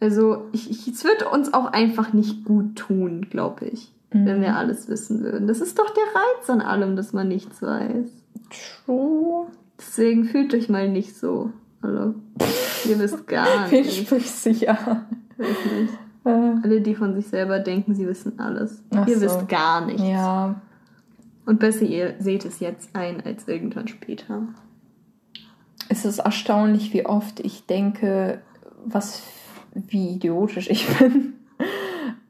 [0.00, 4.26] Also es wird uns auch einfach nicht gut tun, glaube ich, mhm.
[4.26, 5.48] wenn wir alles wissen würden.
[5.48, 8.06] Das ist doch der Reiz an allem, dass man nichts weiß.
[8.84, 9.46] True.
[9.78, 11.52] Deswegen fühlt euch mal nicht so.
[11.82, 12.14] Hallo.
[12.88, 13.72] Ihr wisst gar nicht.
[13.72, 15.06] Wen sprichst du ja?
[15.36, 15.94] Weiß nicht.
[16.24, 16.30] Äh.
[16.62, 18.82] Alle, die von sich selber denken, sie wissen alles.
[18.94, 19.22] Ach Ihr so.
[19.22, 20.02] wisst gar nichts.
[20.02, 20.60] Ja.
[21.46, 24.42] Und besser ihr seht es jetzt ein als irgendwann später.
[25.88, 28.42] Es ist erstaunlich, wie oft ich denke,
[28.84, 29.22] was
[29.74, 31.34] wie idiotisch ich bin.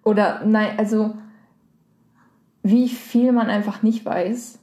[0.04, 1.14] Oder nein, also
[2.62, 4.58] wie viel man einfach nicht weiß.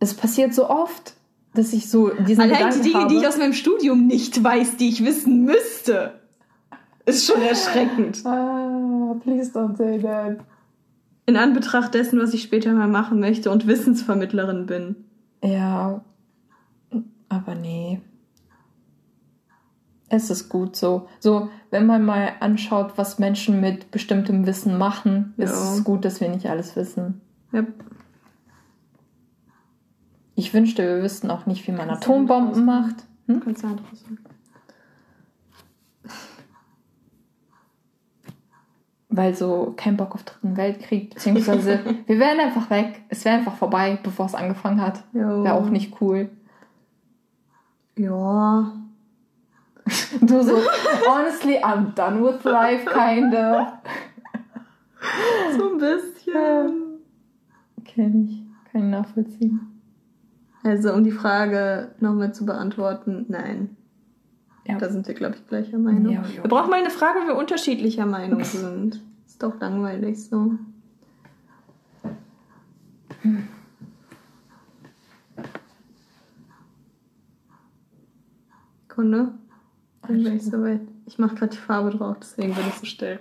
[0.00, 1.14] Es passiert so oft,
[1.54, 3.12] dass ich so diesen Allein Gedanken die Dinge, habe.
[3.12, 6.20] die ich aus meinem Studium nicht weiß, die ich wissen müsste,
[7.06, 8.24] ist schon erschreckend.
[8.26, 10.38] ah, please don't say that
[11.26, 14.96] in Anbetracht dessen, was ich später mal machen möchte und Wissensvermittlerin bin.
[15.42, 16.04] Ja,
[17.28, 18.00] aber nee.
[20.10, 21.08] Es ist gut so.
[21.18, 25.44] So, wenn man mal anschaut, was Menschen mit bestimmtem Wissen machen, ja.
[25.44, 27.20] ist es gut, dass wir nicht alles wissen.
[27.52, 27.64] Ja.
[30.36, 32.96] Ich wünschte, wir wüssten auch nicht, wie man Atombomben macht.
[33.26, 33.40] Hm?
[33.40, 33.68] Kannst du
[39.16, 43.02] weil so kein Bock auf dritten Weltkrieg, beziehungsweise wir wären einfach weg.
[43.08, 45.04] Es wäre einfach vorbei, bevor es angefangen hat.
[45.12, 46.30] Wäre auch nicht cool.
[47.96, 48.72] Ja.
[50.20, 50.56] du so,
[51.08, 53.80] honestly, I'm done with life, kinda.
[55.56, 56.82] so ein bisschen.
[57.84, 58.72] Kenn ich.
[58.72, 59.73] Kann ich nachvollziehen.
[60.64, 63.76] Also, um die Frage nochmal zu beantworten, nein.
[64.66, 64.78] Ja.
[64.78, 66.10] Da sind wir, glaube ich, gleicher Meinung.
[66.10, 66.42] Ja, ja.
[66.42, 68.98] Wir brauchen mal eine Frage, wo wir unterschiedlicher Meinung sind.
[69.26, 70.54] Ist doch langweilig so.
[73.20, 73.44] Hm.
[78.88, 79.34] Kunde?
[80.08, 80.80] Dann bin ich soweit.
[81.04, 83.18] Ich mache gerade die Farbe drauf, deswegen bin ich so still.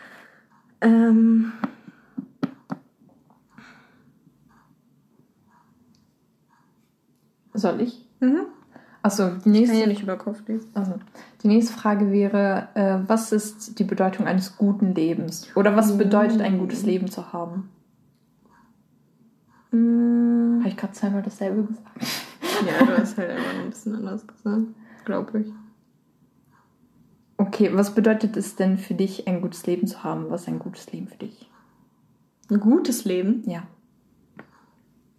[0.80, 1.52] ähm.
[7.54, 8.04] Soll ich?
[8.20, 8.46] Mhm.
[9.02, 9.76] Achso, die nächste.
[9.76, 10.70] Ich kann ja nicht über Kopf lesen.
[10.74, 10.94] Also,
[11.42, 15.48] die nächste Frage wäre: äh, Was ist die Bedeutung eines guten Lebens?
[15.54, 17.70] Oder was bedeutet ein gutes Leben zu haben?
[19.70, 20.60] Mm.
[20.60, 22.04] Habe ich gerade zweimal dasselbe gesagt?
[22.66, 24.66] Ja, du hast halt einfach ein bisschen anders gesagt,
[25.04, 25.52] glaube ich.
[27.36, 30.30] Okay, was bedeutet es denn für dich, ein gutes Leben zu haben?
[30.30, 31.50] Was ist ein gutes Leben für dich?
[32.48, 33.42] Ein gutes Leben?
[33.46, 33.64] Ja.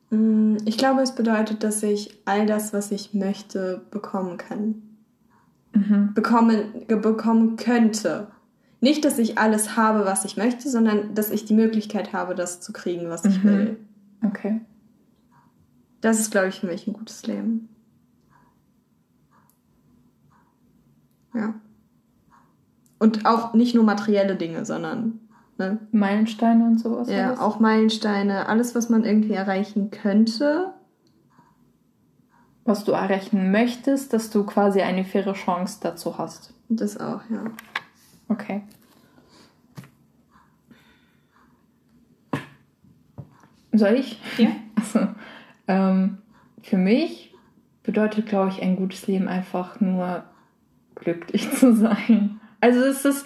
[0.10, 4.82] Mm, ich glaube, es bedeutet, dass ich all das, was ich möchte, bekommen kann.
[5.74, 6.14] Mhm.
[6.14, 8.28] Bekommen, bekommen könnte.
[8.82, 12.62] Nicht, dass ich alles habe, was ich möchte, sondern dass ich die Möglichkeit habe, das
[12.62, 13.48] zu kriegen, was ich mhm.
[13.48, 13.78] will.
[14.24, 14.62] Okay.
[16.02, 17.70] Das ist, glaube ich, für mich ein gutes Leben.
[21.34, 21.56] Ja.
[23.00, 25.20] Und auch nicht nur materielle Dinge, sondern
[25.58, 25.80] ne?
[25.92, 27.10] Meilensteine und sowas.
[27.10, 27.40] Ja, alles?
[27.40, 30.74] auch Meilensteine, alles, was man irgendwie erreichen könnte.
[32.64, 36.54] Was du erreichen möchtest, dass du quasi eine faire Chance dazu hast.
[36.68, 37.44] Das auch, ja.
[38.28, 38.64] Okay.
[43.72, 44.20] Soll ich?
[44.38, 44.50] Ja.
[44.78, 45.08] Also,
[45.68, 46.18] ähm,
[46.62, 47.34] für mich
[47.82, 50.26] bedeutet, glaube ich, ein gutes Leben einfach nur
[50.96, 52.40] glücklich zu sein.
[52.62, 53.26] Also es ist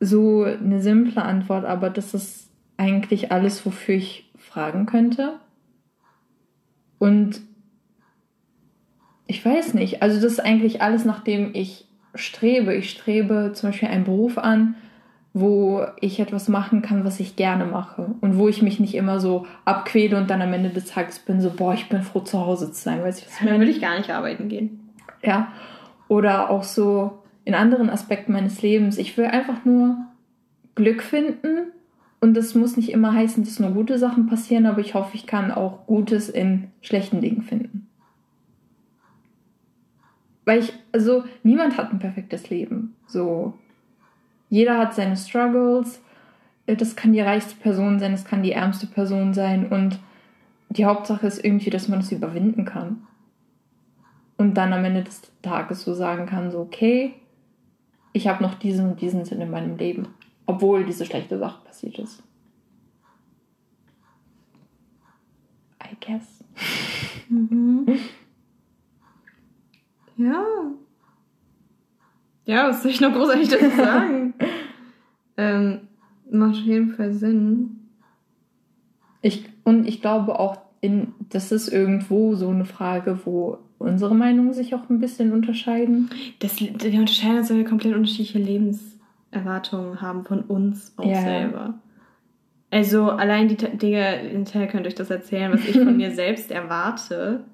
[0.00, 5.34] so eine simple Antwort, aber das ist eigentlich alles, wofür ich fragen könnte.
[6.98, 7.40] Und
[9.26, 12.74] ich weiß nicht, also das ist eigentlich alles, nach dem ich strebe.
[12.74, 14.74] Ich strebe zum Beispiel einen Beruf an,
[15.32, 19.18] wo ich etwas machen kann, was ich gerne mache und wo ich mich nicht immer
[19.18, 22.38] so abquäle und dann am Ende des Tages bin so, boah, ich bin froh zu
[22.38, 23.38] Hause zu sein, weiß ich was.
[23.44, 24.92] Dann will ich gar nicht arbeiten gehen.
[25.22, 25.48] Ja.
[26.06, 28.98] Oder auch so in anderen Aspekten meines Lebens.
[28.98, 29.96] Ich will einfach nur
[30.74, 31.72] Glück finden
[32.20, 35.26] und das muss nicht immer heißen, dass nur gute Sachen passieren, aber ich hoffe, ich
[35.26, 37.86] kann auch Gutes in schlechten Dingen finden.
[40.44, 42.94] Weil ich, also niemand hat ein perfektes Leben.
[43.06, 43.54] So,
[44.50, 46.02] jeder hat seine Struggles.
[46.66, 49.98] Das kann die reichste Person sein, das kann die ärmste Person sein und
[50.70, 53.06] die Hauptsache ist irgendwie, dass man es überwinden kann
[54.38, 57.14] und dann am Ende des Tages so sagen kann, so, okay,
[58.14, 60.08] ich habe noch diesen und diesen Sinn in meinem Leben,
[60.46, 62.22] obwohl diese schlechte Sache passiert ist.
[65.82, 66.44] I guess.
[67.28, 67.86] Mhm.
[70.16, 70.44] Ja.
[72.46, 74.34] Ja, was soll ich noch großartig dazu sagen?
[75.36, 75.88] ähm,
[76.30, 77.88] macht auf jeden Fall Sinn.
[79.22, 84.52] Ich, und ich glaube auch, in, das ist irgendwo so eine Frage, wo unsere Meinungen
[84.52, 86.10] sich auch ein bisschen unterscheiden.
[86.40, 91.20] Das, die unterscheiden uns, weil wir komplett unterschiedliche Lebenserwartungen haben von uns auch ja.
[91.20, 91.74] selber.
[92.70, 96.50] Also allein die Dinge, hinterher könnt ihr euch das erzählen, was ich von mir selbst
[96.50, 97.44] erwarte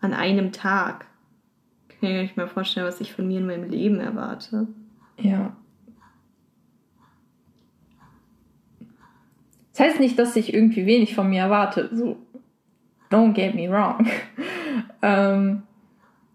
[0.00, 1.06] an einem Tag.
[1.88, 4.66] Kann ich euch mal vorstellen, was ich von mir in meinem Leben erwarte.
[5.18, 5.54] Ja.
[9.72, 11.90] Das heißt nicht, dass ich irgendwie wenig von mir erwarte.
[11.92, 12.16] So,
[13.10, 14.06] don't get me wrong.
[15.02, 15.62] ähm,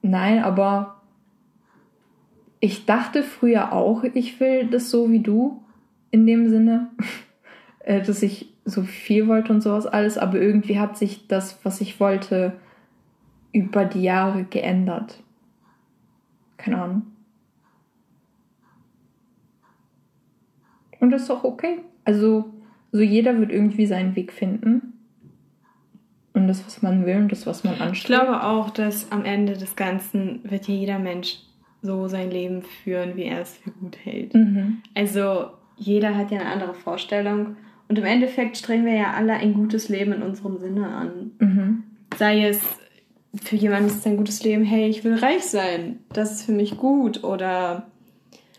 [0.01, 1.01] nein, aber
[2.59, 5.63] ich dachte früher auch, ich will das so wie du,
[6.11, 6.89] in dem Sinne,
[7.79, 11.81] äh, dass ich so viel wollte und sowas alles, aber irgendwie hat sich das, was
[11.81, 12.53] ich wollte,
[13.53, 15.23] über die Jahre geändert.
[16.57, 17.01] Keine Ahnung.
[20.99, 21.79] Und das ist auch okay.
[22.03, 22.51] Also,
[22.91, 24.96] so jeder wird irgendwie seinen Weg finden
[26.37, 27.97] und das, was man will und das, was man anstrebt.
[27.97, 31.39] Ich glaube auch, dass am Ende des Ganzen wird jeder Mensch
[31.81, 34.33] so sein Leben führen, wie er es für gut hält.
[34.33, 34.81] Mhm.
[34.95, 39.53] Also jeder hat ja eine andere Vorstellung und im Endeffekt strengen wir ja alle ein
[39.53, 41.31] gutes Leben in unserem Sinne an.
[41.39, 41.83] Mhm.
[42.17, 42.61] Sei es
[43.41, 46.53] für jemanden ist es ein gutes Leben, hey, ich will reich sein, das ist für
[46.53, 47.87] mich gut oder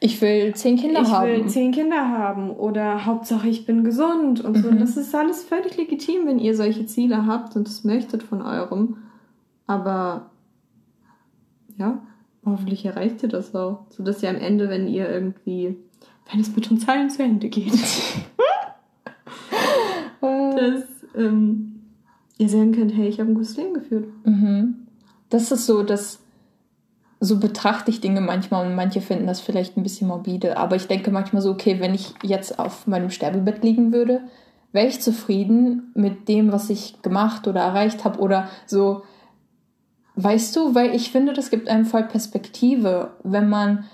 [0.01, 1.31] ich will zehn Kinder ich haben.
[1.31, 4.71] Ich will zehn Kinder haben oder Hauptsache ich bin gesund und so.
[4.71, 4.79] Mhm.
[4.79, 8.99] Das ist alles völlig legitim, wenn ihr solche Ziele habt und es möchtet von eurem.
[9.67, 10.31] Aber
[11.77, 12.01] ja,
[12.45, 13.87] hoffentlich erreicht ihr das auch.
[13.91, 15.77] So dass ihr am Ende, wenn ihr irgendwie,
[16.31, 17.73] wenn es mit uns allen zu Ende geht,
[20.21, 20.85] dass
[21.17, 21.81] ähm,
[22.39, 24.07] ihr sagen könnt, hey, ich habe ein gutes Leben geführt.
[24.25, 24.87] Mhm.
[25.29, 26.21] Das ist so, dass
[27.21, 30.57] so betrachte ich Dinge manchmal und manche finden das vielleicht ein bisschen morbide.
[30.57, 34.23] Aber ich denke manchmal so, okay, wenn ich jetzt auf meinem Sterbebett liegen würde,
[34.73, 39.03] wäre ich zufrieden mit dem, was ich gemacht oder erreicht habe oder so.
[40.15, 43.85] Weißt du, weil ich finde, das gibt einem voll Perspektive, wenn man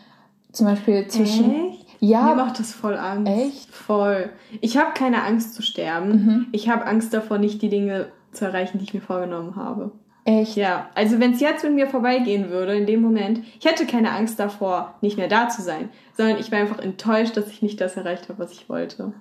[0.53, 1.71] zum Beispiel zwischen.
[1.71, 1.87] Echt?
[2.01, 2.23] Ja.
[2.23, 3.33] Mir macht das voll Angst.
[3.33, 3.71] Echt?
[3.71, 4.31] Voll.
[4.61, 6.11] Ich habe keine Angst zu sterben.
[6.11, 6.47] Mhm.
[6.53, 9.93] Ich habe Angst davor, nicht die Dinge zu erreichen, die ich mir vorgenommen habe.
[10.25, 10.57] Echt?
[10.57, 14.11] Ja, also wenn es jetzt mit mir vorbeigehen würde, in dem Moment, ich hätte keine
[14.13, 17.81] Angst davor, nicht mehr da zu sein, sondern ich wäre einfach enttäuscht, dass ich nicht
[17.81, 19.13] das erreicht habe, was ich wollte.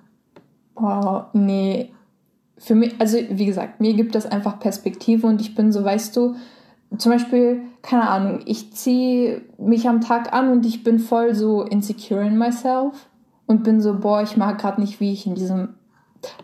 [0.74, 1.92] Wow, nee.
[2.56, 6.16] Für mich, also wie gesagt, mir gibt das einfach Perspektive und ich bin so, weißt
[6.16, 6.36] du,
[6.96, 11.62] zum Beispiel, keine Ahnung, ich ziehe mich am Tag an und ich bin voll so
[11.62, 13.08] insecure in myself
[13.46, 15.74] und bin so, boah, ich mag gerade nicht, wie ich in diesem,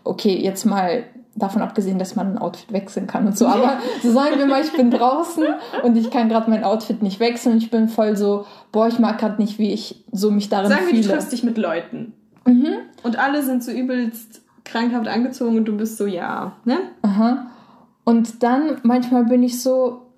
[0.03, 3.47] okay, jetzt mal davon abgesehen, dass man ein Outfit wechseln kann und so.
[3.47, 5.45] Aber so sagen wir mal, ich bin draußen
[5.83, 7.57] und ich kann gerade mein Outfit nicht wechseln.
[7.57, 10.81] Ich bin voll so, boah, ich mag gerade nicht, wie ich so mich darin sagen
[10.83, 10.91] fühle.
[10.91, 12.13] Sagen wir, du triffst dich mit Leuten.
[12.45, 12.67] Mhm.
[13.03, 16.77] Und alle sind so übelst krankhaft angezogen und du bist so, ja, ne?
[17.01, 17.47] Aha.
[18.03, 20.10] Und dann manchmal bin ich so,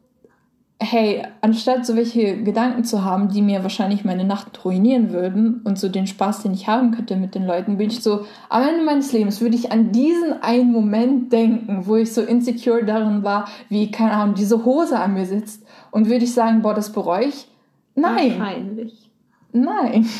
[0.84, 5.80] hey, anstatt so welche Gedanken zu haben, die mir wahrscheinlich meine Nacht ruinieren würden und
[5.80, 8.84] so den Spaß, den ich haben könnte mit den Leuten, bin ich so, am Ende
[8.84, 13.48] meines Lebens würde ich an diesen einen Moment denken, wo ich so insecure darin war,
[13.70, 17.26] wie, keine Ahnung, diese Hose an mir sitzt und würde ich sagen, boah, das bereue
[17.26, 17.48] ich?
[17.96, 18.40] Nein.
[18.40, 19.10] Wahrscheinlich.
[19.52, 20.06] Nein.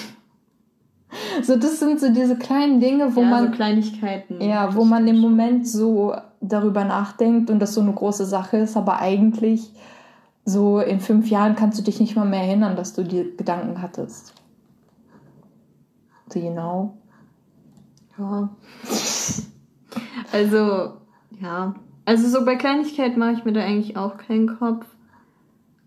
[1.44, 3.46] So, das sind so diese kleinen Dinge, wo ja, man.
[3.46, 4.42] So Kleinigkeiten.
[4.42, 8.76] Ja, wo man im Moment so darüber nachdenkt und das so eine große Sache ist,
[8.76, 9.72] aber eigentlich
[10.46, 13.82] so in fünf Jahren kannst du dich nicht mal mehr erinnern, dass du die Gedanken
[13.82, 14.34] hattest.
[16.34, 16.98] Do you know?
[18.18, 18.50] Ja.
[20.32, 20.98] Also,
[21.40, 21.76] ja.
[22.06, 24.86] Also so bei Kleinigkeiten mache ich mir da eigentlich auch keinen Kopf.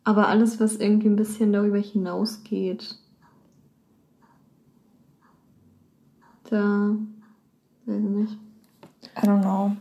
[0.05, 2.97] Aber alles, was irgendwie ein bisschen darüber hinausgeht,
[6.49, 6.97] da
[7.87, 8.39] weiß ich nicht.
[9.17, 9.77] I don't know.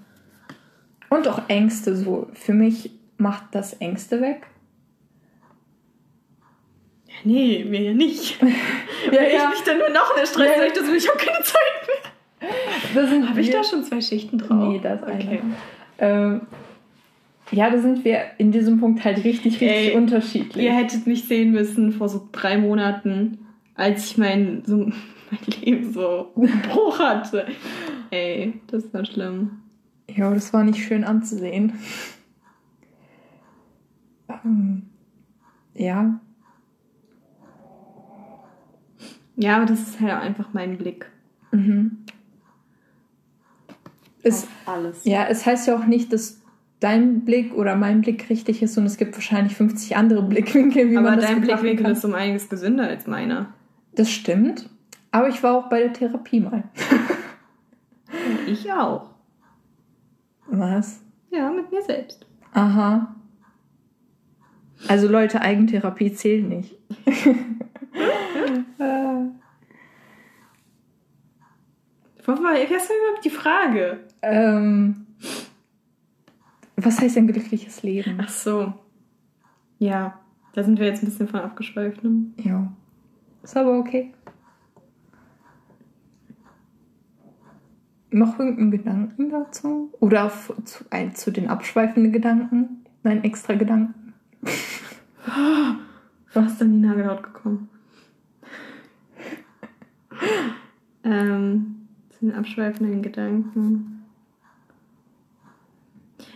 [1.09, 2.27] Und auch Ängste so.
[2.33, 4.47] Für mich macht das Ängste weg.
[7.23, 8.41] Nee, mir ja nicht.
[8.41, 8.47] ja,
[9.11, 9.43] Weil ja.
[9.43, 10.65] ich mich dann nur noch mehr stress, ja.
[10.65, 13.29] ich das, ich habe keine Zeit mehr.
[13.29, 14.69] Habe ich da schon zwei Schichten drauf?
[14.69, 15.41] Nee, das okay.
[15.97, 16.41] Ähm,
[17.51, 20.65] ja, da sind wir in diesem Punkt halt richtig, richtig Ey, unterschiedlich.
[20.65, 23.39] Ihr hättet mich sehen müssen vor so drei Monaten,
[23.75, 24.77] als ich mein, so,
[25.31, 27.47] mein Leben so Bruch hatte.
[28.11, 29.61] Ey, das war schlimm.
[30.09, 31.73] Ja, das war nicht schön anzusehen.
[34.29, 34.83] ähm,
[35.73, 36.19] ja,
[39.35, 41.09] Ja, aber das ist halt einfach mein Blick.
[41.51, 41.97] Mhm.
[44.23, 45.05] Es, alles.
[45.05, 46.41] Ja, es heißt ja auch nicht, dass
[46.79, 50.97] dein Blick oder mein Blick richtig ist und es gibt wahrscheinlich 50 andere Blickwinkel, wie
[50.97, 51.93] aber man das dein Blickwinkel kann.
[51.93, 53.53] ist um einiges gesünder als meiner.
[53.93, 54.69] Das stimmt.
[55.11, 56.63] Aber ich war auch bei der Therapie mal.
[58.47, 59.11] ich auch.
[60.47, 61.01] Was?
[61.31, 62.25] Ja, mit mir selbst.
[62.53, 63.15] Aha.
[64.87, 66.75] Also Leute, Eigentherapie zählt nicht.
[72.25, 73.99] Was war überhaupt die Frage?
[74.21, 75.05] Ähm,
[76.75, 78.17] was heißt ein glückliches Leben?
[78.21, 78.73] Ach so.
[79.79, 80.19] Ja,
[80.53, 82.03] da sind wir jetzt ein bisschen von abgeschweift.
[82.03, 82.31] Ne?
[82.37, 82.71] Ja.
[83.43, 84.13] Ist aber okay.
[88.09, 89.93] Noch irgendeinen Gedanken dazu?
[89.99, 90.31] Oder
[90.63, 92.85] zu, ein, zu den abschweifenden Gedanken?
[93.03, 94.13] Nein, extra Gedanken.
[96.33, 97.69] Du hast dann die Nagelhaut gekommen.
[101.03, 104.03] Ähm, zu den abschweifenden Gedanken.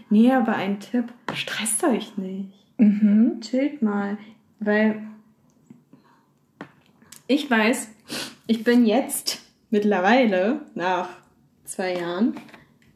[0.10, 2.52] Nee, aber ein Tipp, stresst euch nicht.
[2.78, 3.42] Mhm.
[3.42, 4.18] Chillt mal.
[4.60, 5.02] Weil
[7.28, 7.90] ich weiß,
[8.48, 11.10] ich bin jetzt mittlerweile, nach
[11.64, 12.34] zwei Jahren,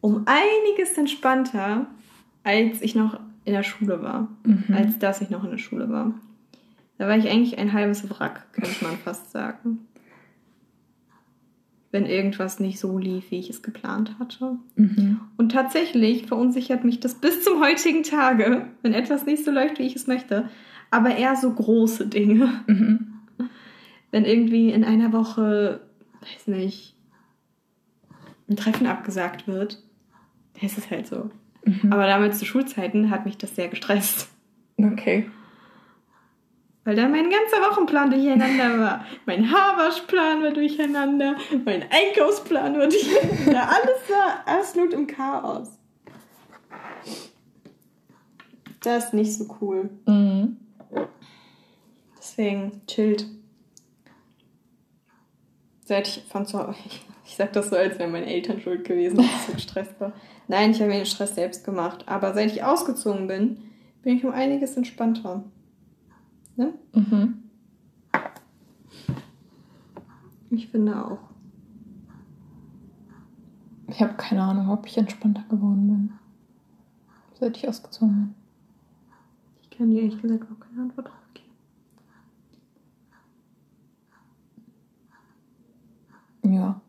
[0.01, 1.88] um einiges entspannter,
[2.43, 4.29] als ich noch in der Schule war.
[4.43, 4.73] Mhm.
[4.75, 6.13] Als dass ich noch in der Schule war.
[6.97, 9.88] Da war ich eigentlich ein halbes Wrack, könnte man fast sagen
[11.93, 14.58] wenn irgendwas nicht so lief, wie ich es geplant hatte.
[14.75, 15.21] Mhm.
[15.38, 19.84] Und tatsächlich verunsichert mich das bis zum heutigen Tage, wenn etwas nicht so läuft, wie
[19.84, 20.49] ich es möchte.
[20.89, 22.63] Aber eher so große Dinge.
[22.65, 23.13] Mhm.
[24.10, 25.82] Wenn irgendwie in einer Woche,
[26.21, 26.95] weiß nicht,
[28.49, 29.77] ein Treffen abgesagt wird,
[30.56, 31.29] dann ist es halt so.
[31.63, 31.93] Mhm.
[31.93, 34.29] Aber damals zu Schulzeiten hat mich das sehr gestresst.
[34.77, 35.29] Okay.
[36.86, 39.06] Weil da mein ganzer Wochenplan durcheinander war.
[39.26, 43.69] Mein Haarwaschplan war durcheinander, mein Einkaufsplan war durcheinander.
[43.69, 45.80] Alles war absolut im Chaos.
[48.82, 49.89] Das ist nicht so cool.
[50.06, 50.58] Mhm.
[52.17, 53.26] Deswegen chillt.
[55.86, 56.76] Seit ich von zu Hause.
[57.26, 60.12] Ich sag das so, als wären meine Eltern schuld gewesen, dass ich so gestresst war.
[60.50, 62.04] Nein, ich habe mir den Stress selbst gemacht.
[62.08, 63.58] Aber seit ich ausgezogen bin,
[64.02, 65.43] bin ich um einiges entspannter.
[66.56, 66.74] Ne?
[66.94, 67.44] Mhm.
[70.50, 71.20] Ich finde auch.
[73.88, 76.13] Ich habe keine Ahnung, ob ich entspannter geworden bin,
[77.39, 78.36] seit ich ausgezogen bin.
[79.62, 81.50] Ich kann dir ehrlich gesagt auch keine Antwort drauf geben.
[86.56, 86.82] Ja,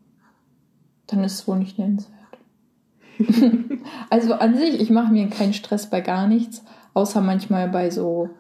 [1.07, 2.15] dann ist es wohl nicht nennenswert.
[4.11, 8.31] also an sich, ich mache mir keinen Stress bei gar nichts, außer manchmal bei so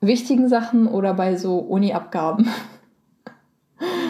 [0.00, 2.48] wichtigen Sachen oder bei so Uni-Abgaben?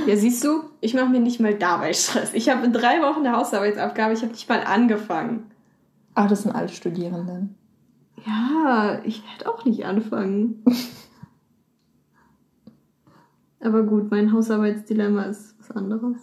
[0.07, 2.33] Ja, siehst du, ich mache mir nicht mal dabei Stress.
[2.33, 5.51] Ich habe in drei Wochen eine Hausarbeitsabgabe, ich habe nicht mal angefangen.
[6.15, 7.55] Ach, das sind alle Studierenden.
[8.27, 10.65] Ja, ich werde auch nicht anfangen.
[13.61, 16.17] Aber gut, mein Hausarbeitsdilemma ist was anderes.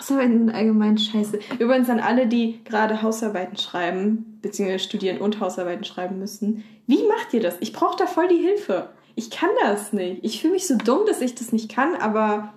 [0.00, 1.38] Hausarbeiten sind allgemein scheiße.
[1.58, 6.64] Übrigens an alle, die gerade Hausarbeiten schreiben, beziehungsweise studieren und Hausarbeiten schreiben müssen.
[6.86, 7.56] Wie macht ihr das?
[7.60, 8.88] Ich brauche da voll die Hilfe.
[9.14, 10.24] Ich kann das nicht.
[10.24, 12.54] Ich fühle mich so dumm, dass ich das nicht kann, aber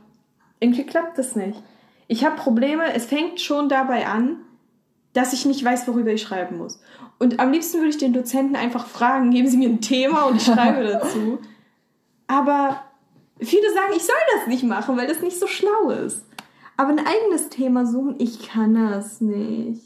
[0.59, 1.61] irgendwie klappt das nicht.
[2.07, 2.93] Ich habe Probleme.
[2.93, 4.37] Es fängt schon dabei an,
[5.13, 6.81] dass ich nicht weiß, worüber ich schreiben muss.
[7.19, 10.37] Und am liebsten würde ich den Dozenten einfach fragen, geben Sie mir ein Thema und
[10.37, 11.39] ich schreibe dazu.
[12.27, 12.81] Aber
[13.39, 16.22] viele sagen, ich soll das nicht machen, weil das nicht so schlau ist.
[16.77, 19.83] Aber ein eigenes Thema suchen, ich kann das nicht.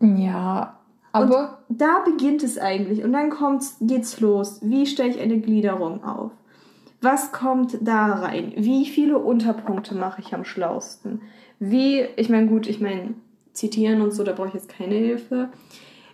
[0.00, 0.78] Ja,
[1.12, 1.58] aber.
[1.68, 3.04] Und da beginnt es eigentlich.
[3.04, 4.58] Und dann kommt's, geht's los.
[4.62, 6.32] Wie stelle ich eine Gliederung auf?
[7.00, 8.52] Was kommt da rein?
[8.56, 11.22] Wie viele Unterpunkte mache ich am schlausten?
[11.60, 13.14] Wie, ich meine, gut, ich meine,
[13.52, 15.50] zitieren und so, da brauche ich jetzt keine Hilfe.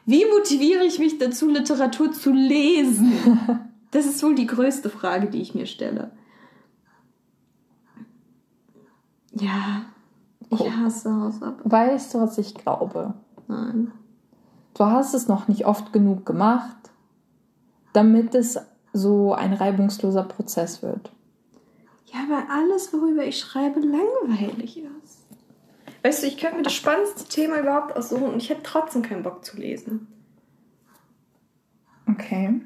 [0.04, 3.12] Wie motiviere ich mich dazu, Literatur zu lesen?
[3.92, 6.12] Das ist wohl die größte Frage, die ich mir stelle.
[9.32, 9.86] Ja,
[10.50, 11.60] ich hasse Hausarbeit.
[11.64, 13.14] Weißt du, was ich glaube?
[13.48, 13.92] Nein.
[14.74, 16.76] Du hast es noch nicht oft genug gemacht,
[17.92, 18.58] damit es
[18.92, 21.12] so ein reibungsloser Prozess wird.
[22.06, 25.20] Ja, weil alles, worüber ich schreibe, langweilig ist.
[26.02, 29.22] Weißt du, ich könnte mir das spannendste Thema überhaupt aussuchen und ich hätte trotzdem keinen
[29.22, 30.08] Bock zu lesen.
[32.08, 32.60] Okay.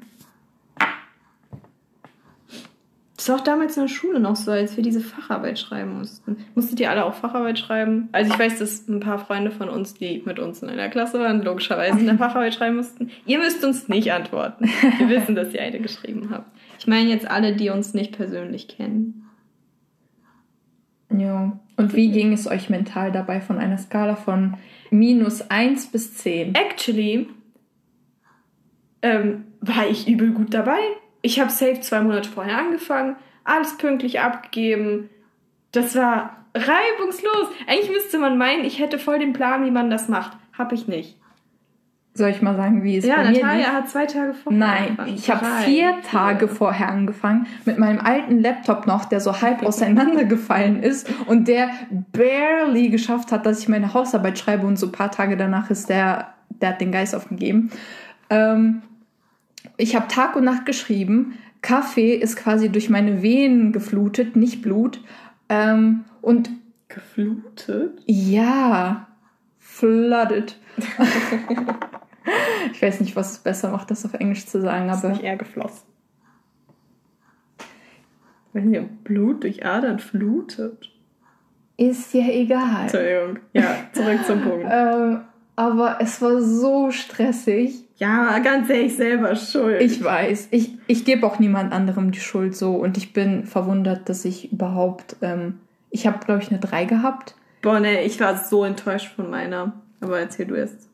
[3.25, 6.37] Das war auch damals in der Schule noch so, als wir diese Facharbeit schreiben mussten.
[6.53, 8.07] Musstet ihr alle auch Facharbeit schreiben?
[8.11, 11.19] Also ich weiß, dass ein paar Freunde von uns, die mit uns in einer Klasse
[11.19, 13.09] waren, logischerweise eine Facharbeit schreiben mussten.
[13.25, 14.69] Ihr müsst uns nicht antworten.
[14.99, 16.51] Wir wissen, dass ihr eine geschrieben habt.
[16.77, 19.27] Ich meine jetzt alle, die uns nicht persönlich kennen.
[21.09, 21.59] Ja.
[21.77, 24.53] Und wie ging es euch mental dabei von einer Skala von
[24.91, 26.53] minus 1 bis 10?
[26.53, 27.27] Actually
[29.01, 30.77] ähm, war ich übel gut dabei.
[31.25, 35.09] Ich habe safe zwei Monate vorher angefangen, alles pünktlich abgegeben.
[35.71, 37.47] Das war reibungslos.
[37.65, 40.37] Eigentlich müsste man meinen, ich hätte voll den Plan, wie man das macht.
[40.55, 41.17] Hab ich nicht.
[42.13, 43.67] Soll ich mal sagen, wie es ja, bei Natalia mir lief?
[43.69, 45.15] hat zwei Tage vorher Nein, angefangen.
[45.15, 50.83] ich habe vier Tage vorher angefangen mit meinem alten Laptop noch, der so halb auseinandergefallen
[50.83, 51.71] ist und der
[52.13, 55.89] barely geschafft hat, dass ich meine Hausarbeit schreibe und so ein paar Tage danach ist
[55.89, 57.71] der, der hat den Geist aufgegeben.
[58.29, 58.83] Ähm,
[59.77, 61.37] ich habe Tag und Nacht geschrieben.
[61.61, 65.01] Kaffee ist quasi durch meine Venen geflutet, nicht Blut.
[65.49, 66.49] Ähm, und
[66.87, 68.01] Geflutet?
[68.05, 69.07] ja,
[69.59, 70.57] flooded.
[72.71, 75.23] ich weiß nicht, was es besser macht, das auf Englisch zu sagen, Ist aber nicht
[75.23, 75.87] eher geflossen.
[78.53, 80.91] Wenn ihr Blut durch Adern flutet.
[81.75, 82.83] ist ja egal.
[82.83, 83.39] Entschuldigung.
[83.53, 84.65] Ja, zurück zum Punkt.
[84.71, 85.21] Ähm,
[85.57, 87.84] aber es war so stressig.
[87.97, 89.81] Ja, ganz ehrlich, selber schuld.
[89.81, 90.49] Ich weiß.
[90.51, 92.75] Ich, ich gebe auch niemand anderem die Schuld so.
[92.75, 95.15] Und ich bin verwundert, dass ich überhaupt.
[95.21, 97.35] Ähm, ich habe, glaube ich, eine 3 gehabt.
[97.61, 99.73] Boah, ne, ich war so enttäuscht von meiner.
[100.01, 100.89] Aber erzähl du erst.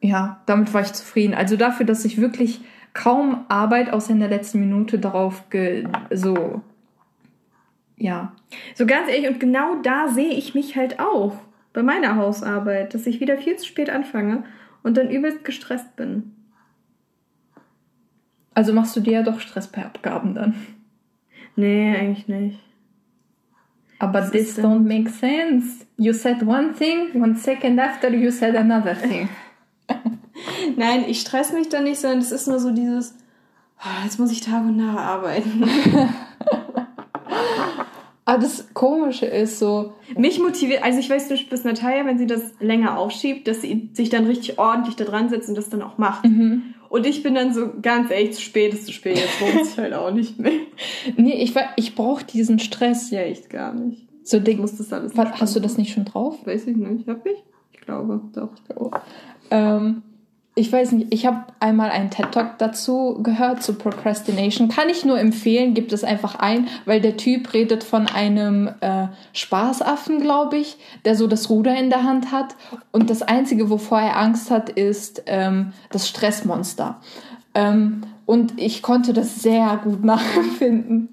[0.00, 1.32] Ja, damit war ich zufrieden.
[1.32, 2.60] Also dafür, dass ich wirklich
[2.92, 6.60] kaum Arbeit außer in der letzten Minute darauf ge so.
[7.96, 8.32] Ja.
[8.74, 11.36] So ganz ehrlich, und genau da sehe ich mich halt auch.
[11.72, 14.44] Bei meiner Hausarbeit, dass ich wieder viel zu spät anfange
[14.86, 16.32] und dann übelst gestresst bin.
[18.54, 20.54] Also machst du dir ja doch Stress bei Abgaben dann.
[21.56, 22.60] Nee, eigentlich nicht.
[23.98, 25.84] Aber Was this don't make sense.
[25.96, 29.28] You said one thing, one second after you said another thing.
[30.76, 33.16] Nein, ich stress mich da nicht, sondern es ist nur so dieses,
[33.78, 35.64] "Ah, jetzt muss ich Tag und Nacht arbeiten.
[38.26, 42.26] Aber das Komische ist so, Mich motiviert, also ich weiß nicht, bis Natalia, wenn sie
[42.26, 45.80] das länger aufschiebt, dass sie sich dann richtig ordentlich da dran setzt und das dann
[45.80, 46.24] auch macht.
[46.88, 49.78] Und ich bin dann so, ganz ehrlich, zu spät ist zu spät, jetzt lohnt sich
[49.78, 50.52] halt auch nicht mehr.
[51.16, 53.10] nee, ich, wa- ich brauche diesen Stress.
[53.10, 54.06] Ja, echt gar nicht.
[54.24, 56.44] So Ich Ding, muss das alles hast du das nicht schon drauf?
[56.46, 57.06] Weiß ich nicht.
[57.08, 57.36] Hab ich?
[57.72, 58.50] Ich glaube, doch.
[59.52, 60.02] Ähm,
[60.58, 64.68] ich weiß nicht, ich habe einmal einen TED-Talk dazu gehört, zu Procrastination.
[64.68, 69.08] Kann ich nur empfehlen, gibt es einfach ein, weil der Typ redet von einem äh,
[69.34, 72.56] Spaßaffen, glaube ich, der so das Ruder in der Hand hat.
[72.90, 77.02] Und das Einzige, wovor er Angst hat, ist ähm, das Stressmonster.
[77.54, 81.10] Ähm, und ich konnte das sehr gut nachempfinden.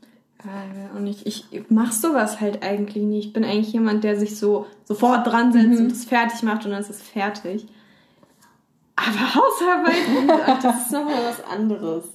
[0.95, 3.19] Und ich, ich mach sowas halt eigentlich nie.
[3.19, 6.71] Ich bin eigentlich jemand, der sich so sofort dran setzt und es fertig macht und
[6.71, 7.65] dann ist es fertig.
[9.05, 12.05] Aber Hausarbeiten, ach, das ist nochmal was anderes.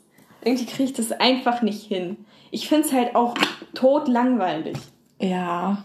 [0.43, 2.25] Irgendwie kriege ich das einfach nicht hin.
[2.51, 3.35] Ich finde es halt auch
[3.75, 4.79] tot langweilig.
[5.21, 5.85] Ja.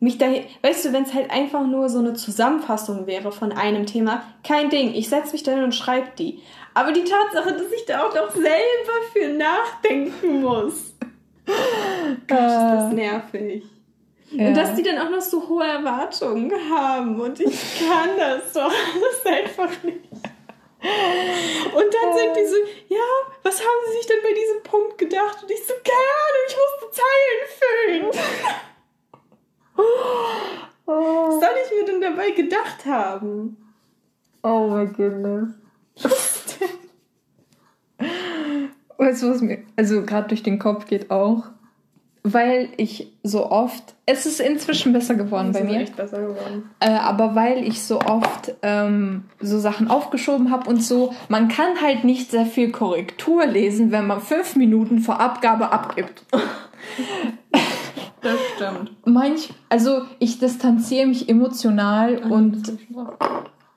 [0.00, 0.26] Mich da,
[0.62, 4.70] weißt du, wenn es halt einfach nur so eine Zusammenfassung wäre von einem Thema, kein
[4.70, 4.94] Ding.
[4.94, 6.40] Ich setze mich da hin und schreibe die.
[6.74, 8.54] Aber die Tatsache, dass ich da auch noch selber
[9.12, 10.94] für nachdenken muss.
[11.46, 13.64] Gott, ist das nervig.
[14.34, 14.48] Ja.
[14.48, 18.64] Und dass die dann auch noch so hohe Erwartungen haben und ich kann das doch
[18.64, 20.10] alles einfach nicht.
[21.74, 22.56] Und dann sind die so,
[22.88, 23.06] ja,
[23.42, 25.42] was haben sie sich denn bei diesem Punkt gedacht?
[25.42, 28.10] Und ich so, keine Ahnung, ich musste Zeilen füllen.
[30.86, 30.92] Oh.
[30.92, 33.56] Was soll ich mir denn dabei gedacht haben?
[34.42, 35.54] Oh my goodness.
[38.98, 41.44] weißt du, was mir also gerade durch den Kopf geht auch?
[42.26, 45.80] Weil ich so oft, es ist inzwischen besser geworden bei mir.
[45.80, 46.70] echt besser geworden.
[46.80, 51.82] Äh, aber weil ich so oft ähm, so Sachen aufgeschoben habe und so, man kann
[51.82, 56.24] halt nicht sehr viel Korrektur lesen, wenn man fünf Minuten vor Abgabe abgibt.
[58.22, 58.92] Das stimmt.
[59.04, 62.72] Manch, also ich distanziere mich emotional und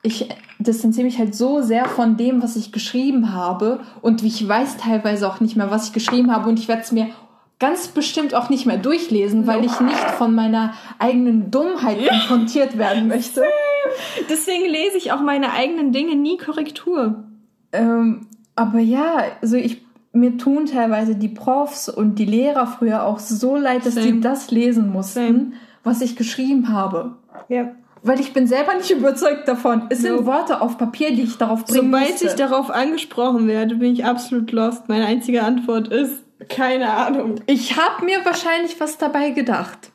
[0.03, 4.77] ich distanziere mich halt so sehr von dem, was ich geschrieben habe und ich weiß
[4.77, 7.07] teilweise auch nicht mehr, was ich geschrieben habe und ich werde es mir
[7.59, 13.07] ganz bestimmt auch nicht mehr durchlesen, weil ich nicht von meiner eigenen Dummheit konfrontiert werden
[13.07, 13.43] möchte.
[14.29, 17.23] Deswegen lese ich auch meine eigenen Dinge nie Korrektur.
[17.71, 19.81] Ähm, aber ja, also ich
[20.13, 24.13] mir tun teilweise die Profs und die Lehrer früher auch so leid, dass Same.
[24.13, 25.51] die das lesen mussten, Same.
[25.83, 27.15] was ich geschrieben habe.
[27.49, 27.71] Ja.
[28.03, 29.83] Weil ich bin selber nicht überzeugt davon.
[29.89, 31.83] Es sind Worte auf Papier, die ich darauf bringe.
[31.83, 32.27] Sobald musste.
[32.27, 34.89] ich darauf angesprochen werde, bin ich absolut lost.
[34.89, 37.41] Meine einzige Antwort ist, keine Ahnung.
[37.47, 39.91] Ich habe mir wahrscheinlich was dabei gedacht.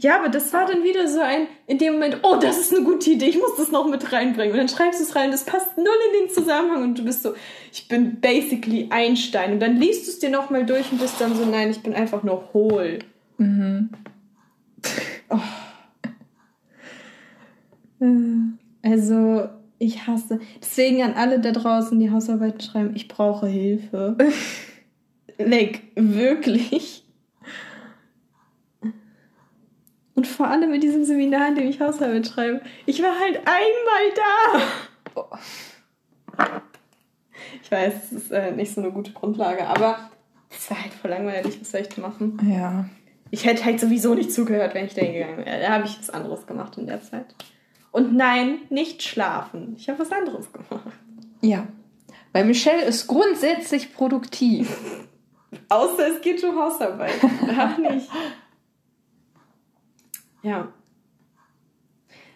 [0.00, 2.84] Ja, aber das war dann wieder so ein, in dem Moment, oh, das ist eine
[2.84, 4.52] gute Idee, ich muss das noch mit reinbringen.
[4.52, 7.22] Und dann schreibst du es rein, das passt null in den Zusammenhang und du bist
[7.22, 7.34] so,
[7.72, 9.52] ich bin basically Einstein.
[9.52, 11.94] Und dann liest du es dir nochmal durch und bist dann so, nein, ich bin
[11.94, 12.98] einfach nur hohl.
[13.38, 13.90] Mhm.
[15.30, 15.38] Oh.
[18.82, 20.40] Also, ich hasse.
[20.60, 24.16] Deswegen an alle da draußen, die Hausarbeiten schreiben, ich brauche Hilfe.
[25.38, 27.04] like, wirklich.
[30.14, 34.12] Und vor allem in diesem Seminar, in dem ich Hausarbeit schreibe, ich war halt einmal
[34.16, 34.60] da.
[37.62, 40.10] Ich weiß, es ist äh, nicht so eine gute Grundlage, aber
[40.50, 41.60] es war halt voll langweilig.
[41.60, 42.38] Was soll ich machen?
[42.50, 42.86] Ja.
[43.30, 45.60] Ich hätte halt sowieso nicht zugehört, wenn ich da hingegangen wäre.
[45.60, 47.26] Da habe ich was anderes gemacht in der Zeit.
[47.92, 49.74] Und nein, nicht schlafen.
[49.78, 50.96] Ich habe was anderes gemacht.
[51.42, 51.66] Ja.
[52.32, 54.76] Weil Michelle ist grundsätzlich produktiv.
[55.68, 57.14] Außer es geht um Hausarbeit.
[57.56, 58.08] Ach nicht.
[60.42, 60.68] Ja.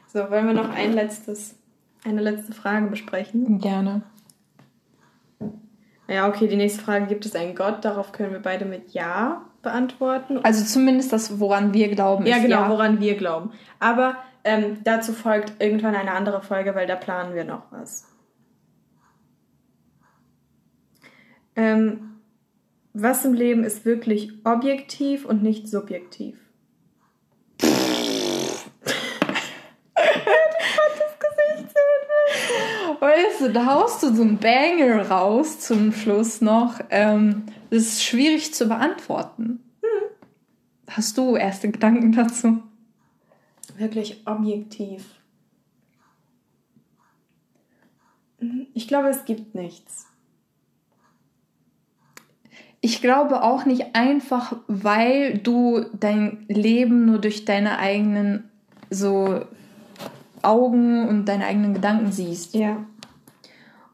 [0.08, 1.56] So, wollen wir noch ein letztes,
[2.04, 3.58] eine letzte Frage besprechen?
[3.58, 4.02] Gerne.
[6.08, 7.84] Ja, okay, die nächste Frage, gibt es einen Gott?
[7.84, 10.40] Darauf können wir beide mit Ja beantworten.
[10.42, 12.26] Also zumindest das, woran wir glauben.
[12.26, 12.68] Ja, genau, ja.
[12.68, 13.52] woran wir glauben.
[13.78, 18.08] Aber ähm, dazu folgt irgendwann eine andere Folge, weil da planen wir noch was.
[21.54, 22.11] Ähm,
[22.95, 26.36] was im Leben ist wirklich objektiv und nicht subjektiv?
[33.01, 36.78] Weißt du, da haust du so einen Banger raus zum Schluss noch.
[36.90, 39.61] Ähm, das ist schwierig zu beantworten.
[39.80, 40.11] Hm.
[40.88, 42.62] Hast du erste Gedanken dazu?
[43.76, 45.05] Wirklich objektiv.
[48.74, 50.07] Ich glaube, es gibt nichts.
[52.83, 58.51] Ich glaube auch nicht einfach, weil du dein Leben nur durch deine eigenen
[58.91, 59.47] so
[60.43, 62.55] Augen und deine eigenen Gedanken siehst.
[62.55, 62.85] Ja.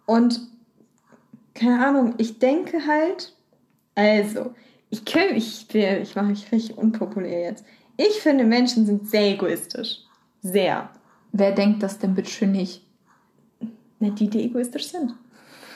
[0.06, 0.40] Und
[1.54, 3.34] keine Ahnung, ich denke halt,
[3.94, 4.54] also,
[4.90, 7.64] ich ich, ich mache mich richtig unpopulär jetzt.
[7.96, 9.98] Ich finde, Menschen sind sehr egoistisch.
[10.40, 10.88] Sehr.
[11.32, 12.82] Wer denkt das denn bitte schön nicht?
[13.98, 15.14] Na, die, die egoistisch sind.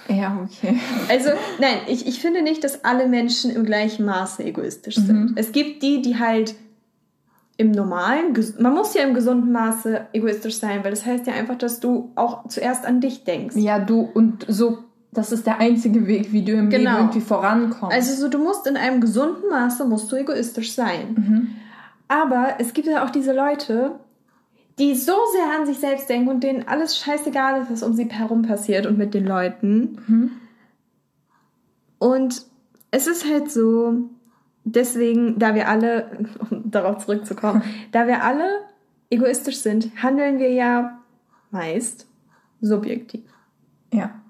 [0.09, 0.79] Ja, okay.
[1.09, 1.31] Also,
[1.61, 5.07] nein, ich, ich finde nicht, dass alle Menschen im gleichen Maße egoistisch mhm.
[5.07, 5.33] sind.
[5.37, 6.55] Es gibt die, die halt
[7.57, 11.57] im normalen, man muss ja im gesunden Maße egoistisch sein, weil das heißt ja einfach,
[11.57, 13.57] dass du auch zuerst an dich denkst.
[13.57, 14.79] Ja, du und so,
[15.13, 16.91] das ist der einzige Weg, wie du im genau.
[16.91, 17.95] Leben irgendwie vorankommst.
[17.95, 21.15] Also so, du musst in einem gesunden Maße, musst du egoistisch sein.
[21.15, 21.49] Mhm.
[22.09, 23.93] Aber es gibt ja auch diese Leute,
[24.79, 28.09] die so sehr an sich selbst denken und denen alles scheißegal ist, was um sie
[28.09, 29.99] herum passiert und mit den Leuten.
[30.07, 30.31] Mhm.
[31.99, 32.47] Und
[32.91, 34.11] es ist halt so,
[34.65, 36.11] deswegen, da wir alle,
[36.51, 37.63] um darauf zurückzukommen,
[37.93, 38.49] da wir alle
[39.11, 40.99] egoistisch sind, handeln wir ja
[41.51, 42.07] meist
[42.61, 43.25] subjektiv.
[43.93, 44.23] Ja.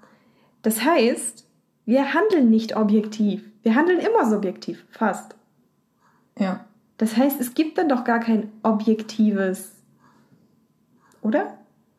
[0.61, 1.47] Das heißt,
[1.85, 3.43] wir handeln nicht objektiv.
[3.61, 5.35] Wir handeln immer subjektiv, fast.
[6.37, 6.65] Ja.
[6.97, 9.73] Das heißt, es gibt dann doch gar kein objektives,
[11.23, 11.57] oder?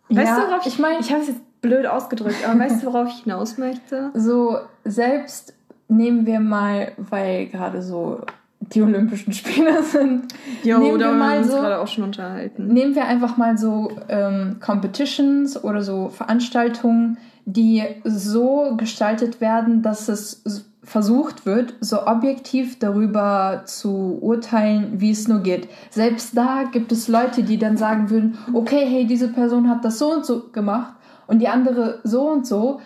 [0.08, 1.00] Weißt ja, du, worauf ich meine?
[1.00, 4.10] Ich habe es jetzt blöd ausgedrückt, aber weißt du, worauf ich hinaus möchte?
[4.14, 5.54] So, selbst
[5.88, 8.20] nehmen wir mal, weil gerade so
[8.60, 10.34] die Olympischen Spiele sind.
[10.62, 12.68] Jo, nehmen da wir mal uns gerade auch schon unterhalten.
[12.68, 20.08] Nehmen wir einfach mal so ähm, Competitions oder so Veranstaltungen, die so gestaltet werden, dass
[20.08, 20.42] es
[20.84, 25.68] versucht wird, so objektiv darüber zu urteilen, wie es nur geht.
[25.90, 29.98] Selbst da gibt es Leute, die dann sagen würden, okay, hey, diese Person hat das
[29.98, 30.94] so und so gemacht
[31.26, 32.80] und die andere so und so.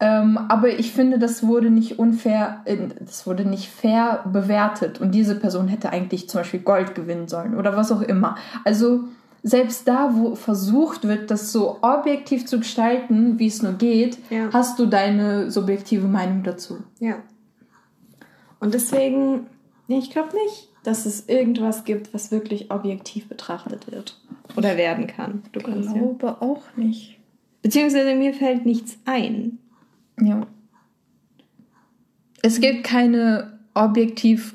[0.00, 5.12] Ähm, aber ich finde, das wurde nicht unfair, äh, das wurde nicht fair bewertet und
[5.12, 8.34] diese Person hätte eigentlich zum Beispiel Gold gewinnen sollen oder was auch immer.
[8.64, 9.04] Also
[9.44, 14.48] selbst da, wo versucht wird, das so objektiv zu gestalten, wie es nur geht, ja.
[14.52, 16.78] hast du deine subjektive Meinung dazu.
[16.98, 17.16] Ja.
[18.64, 19.46] Und deswegen,
[19.88, 24.18] nee, ich glaube nicht, dass es irgendwas gibt, was wirklich objektiv betrachtet wird
[24.56, 25.42] oder werden kann.
[25.52, 26.40] Du ich glaube ja.
[26.40, 27.18] auch nicht.
[27.60, 29.58] Beziehungsweise mir fällt nichts ein.
[30.18, 30.46] Ja.
[32.40, 34.54] Es gibt keine objektiv,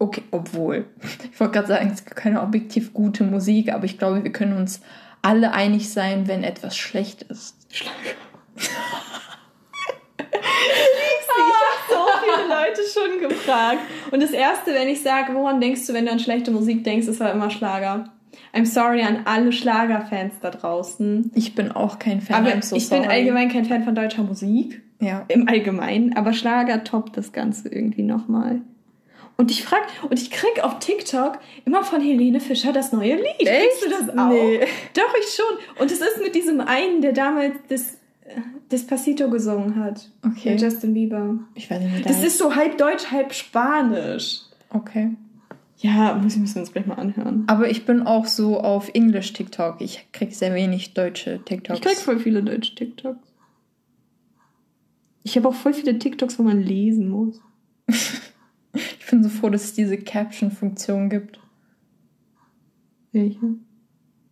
[0.00, 0.86] okay, obwohl,
[1.32, 4.56] ich wollte gerade sagen, es gibt keine objektiv gute Musik, aber ich glaube, wir können
[4.56, 4.80] uns
[5.22, 7.54] alle einig sein, wenn etwas schlecht ist.
[7.70, 7.94] Schlager.
[12.50, 13.80] Leute schon gefragt.
[14.10, 17.06] Und das Erste, wenn ich sage, woran denkst du, wenn du an schlechte Musik denkst,
[17.06, 18.12] ist halt immer Schlager.
[18.54, 21.32] I'm sorry an alle Schlagerfans da draußen.
[21.34, 22.46] Ich bin auch kein Fan.
[22.46, 23.02] Aber so ich sorry.
[23.02, 24.82] bin allgemein kein Fan von deutscher Musik.
[25.00, 25.24] Ja.
[25.28, 26.16] Im Allgemeinen.
[26.16, 28.60] Aber Schlager toppt das Ganze irgendwie nochmal.
[29.36, 33.48] Und ich frag, und ich krieg auf TikTok immer von Helene Fischer das neue Lied.
[33.48, 33.80] Echt?
[33.80, 34.28] Kriegst du das auch?
[34.28, 34.60] Nee.
[34.92, 35.80] Doch, ich schon.
[35.80, 37.96] Und es ist mit diesem einen, der damals das
[38.70, 40.10] Despacito gesungen hat.
[40.24, 40.52] Okay.
[40.52, 41.38] Mit Justin Bieber.
[41.54, 42.18] Ich weiß nicht, das ist.
[42.18, 44.42] Das ist so halb Deutsch, halb Spanisch.
[44.70, 45.10] Okay.
[45.78, 47.44] Ja, müssen wir uns gleich mal anhören.
[47.46, 49.80] Aber ich bin auch so auf Englisch TikTok.
[49.80, 51.80] Ich krieg sehr wenig deutsche TikToks.
[51.80, 53.18] Ich krieg voll viele deutsche TikToks.
[55.22, 57.40] Ich habe auch voll viele TikToks, wo man lesen muss.
[57.88, 61.40] ich bin so froh, dass es diese Caption-Funktion gibt.
[63.12, 63.54] Welche?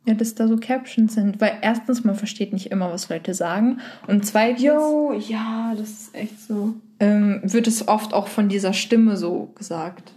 [0.09, 1.38] Ja, dass da so Captions sind.
[1.38, 3.82] Weil erstens, man versteht nicht immer, was Leute sagen.
[4.06, 4.62] Und zweitens.
[4.62, 6.72] Jo, ja, das ist echt so.
[6.98, 10.14] Ähm, wird es oft auch von dieser Stimme so gesagt.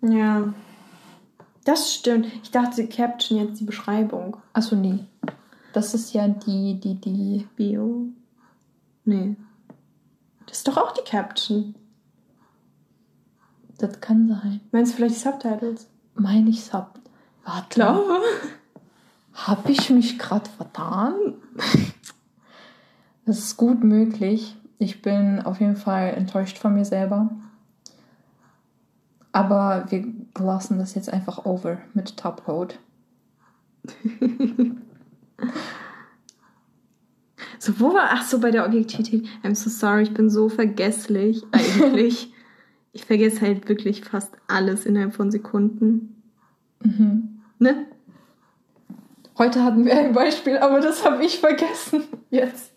[0.00, 0.54] Ja.
[1.64, 2.28] Das stimmt.
[2.44, 4.36] Ich dachte, Caption jetzt die Beschreibung.
[4.52, 5.00] Achso, nee.
[5.72, 7.48] Das ist ja die, die, die.
[7.56, 8.10] Bio.
[9.04, 9.34] Nee.
[10.46, 11.74] Das ist doch auch die Caption.
[13.78, 14.60] Das kann sein.
[14.70, 15.88] Meinst du vielleicht die Subtitles?
[16.14, 17.00] Meine ich Sub.
[17.44, 17.74] Warte.
[17.74, 18.20] Glaube.
[19.34, 21.14] Habe ich mich gerade vertan?
[23.24, 24.56] Das ist gut möglich.
[24.78, 27.30] Ich bin auf jeden Fall enttäuscht von mir selber.
[29.32, 30.04] Aber wir
[30.38, 32.74] lassen das jetzt einfach over mit Topload.
[37.58, 38.10] so, wo war.
[38.10, 39.26] Ach so, bei der Objektivität.
[39.42, 42.32] I'm so sorry, ich bin so vergesslich eigentlich.
[42.92, 46.22] ich vergesse halt wirklich fast alles innerhalb von Sekunden.
[46.82, 47.40] Mhm.
[47.58, 47.86] Ne?
[49.38, 52.04] Heute hatten wir ein Beispiel, aber das habe ich vergessen.
[52.30, 52.72] Jetzt.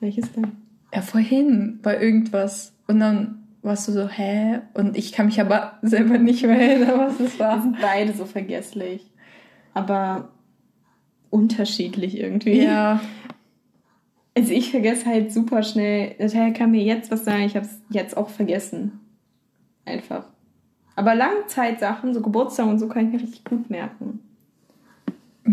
[0.00, 0.52] Welches denn?
[0.94, 2.74] Ja, vorhin bei irgendwas.
[2.86, 4.60] Und dann warst du so, hä?
[4.74, 7.56] Und ich kann mich aber selber nicht mehr erinnern, was es war.
[7.56, 9.10] Wir sind beide so vergesslich.
[9.74, 10.30] Aber
[11.30, 12.62] unterschiedlich irgendwie.
[12.62, 13.00] Ja.
[14.36, 16.14] Also ich vergesse halt super schnell.
[16.18, 19.00] Daher kann mir jetzt was sagen, ich habe es jetzt auch vergessen.
[19.84, 20.26] Einfach.
[20.94, 24.20] Aber Langzeitsachen, so Geburtstag und so, kann ich mir richtig gut merken.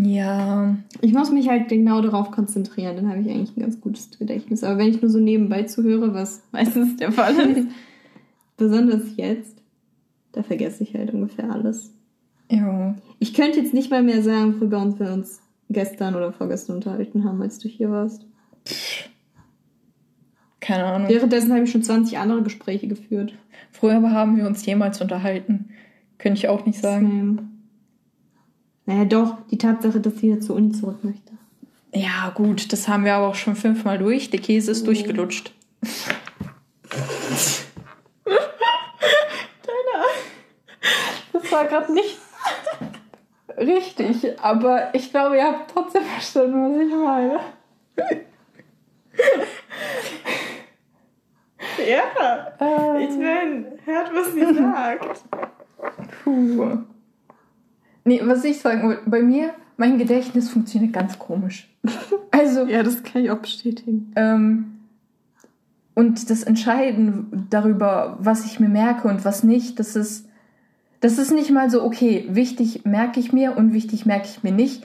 [0.02, 0.76] Ja.
[1.00, 4.62] Ich muss mich halt genau darauf konzentrieren, dann habe ich eigentlich ein ganz gutes Gedächtnis.
[4.62, 7.68] Aber wenn ich nur so nebenbei zuhöre, was meistens der Fall ist,
[8.56, 9.56] besonders jetzt,
[10.32, 11.92] da vergesse ich halt ungefähr alles.
[12.50, 12.94] Ja.
[13.18, 15.40] Ich könnte jetzt nicht mal mehr sagen, worüber uns wir uns
[15.70, 18.26] gestern oder vorgestern unterhalten haben, als du hier warst.
[20.60, 21.08] Keine Ahnung.
[21.08, 23.34] Währenddessen habe ich schon 20 andere Gespräche geführt.
[23.72, 25.70] Früher haben wir uns jemals unterhalten.
[26.18, 27.36] Könnte ich auch nicht sagen.
[27.36, 27.55] Same.
[28.86, 31.32] Naja, doch, die Tatsache, dass sie jetzt zur Uni zurück möchte.
[31.92, 34.30] Ja, gut, das haben wir aber auch schon fünfmal durch.
[34.30, 34.86] Der Käse ist oh.
[34.86, 35.52] durchgelutscht.
[38.24, 38.36] Deine.
[41.32, 42.16] Das war gerade nicht
[43.58, 47.40] richtig, aber ich glaube, ihr habt trotzdem verstanden, was ich meine.
[51.88, 52.96] ja, ähm.
[53.00, 55.24] ich meine, hört, was sie sagt.
[56.22, 56.84] Puh.
[58.06, 61.68] Nee, was ich sagen wollte, bei mir, mein Gedächtnis funktioniert ganz komisch.
[62.30, 62.66] Also.
[62.66, 64.12] ja, das kann ich auch bestätigen.
[64.14, 64.76] Ähm,
[65.94, 70.28] und das Entscheiden darüber, was ich mir merke und was nicht, das ist,
[71.00, 74.52] das ist nicht mal so, okay, wichtig merke ich mir und wichtig merke ich mir
[74.52, 74.84] nicht.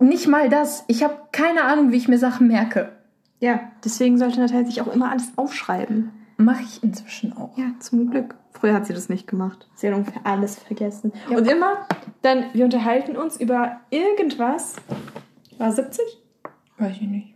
[0.00, 0.82] Nicht mal das.
[0.88, 2.90] Ich habe keine Ahnung, wie ich mir Sachen merke.
[3.38, 6.10] Ja, deswegen sollte Natalie sich auch immer alles aufschreiben.
[6.36, 7.56] mache ich inzwischen auch.
[7.56, 8.34] Ja, zum Glück.
[8.50, 9.68] Früher hat sie das nicht gemacht.
[9.76, 11.12] Sie hat ungefähr alles vergessen.
[11.30, 11.38] Ja.
[11.38, 11.86] Und immer
[12.24, 14.76] dann, wir unterhalten uns über irgendwas.
[15.58, 16.00] War 70?
[16.78, 17.34] Weiß ich nicht.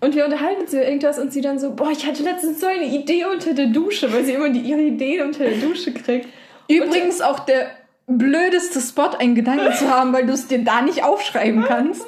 [0.00, 2.66] Und wir unterhalten uns über irgendwas und sie dann so, boah, ich hatte letztens so
[2.66, 6.28] eine Idee unter der Dusche, weil sie immer die, ihre Ideen unter der Dusche kriegt.
[6.68, 7.70] Übrigens auch der
[8.06, 12.06] blödeste Spot, einen Gedanken zu haben, weil du es dir da nicht aufschreiben kannst.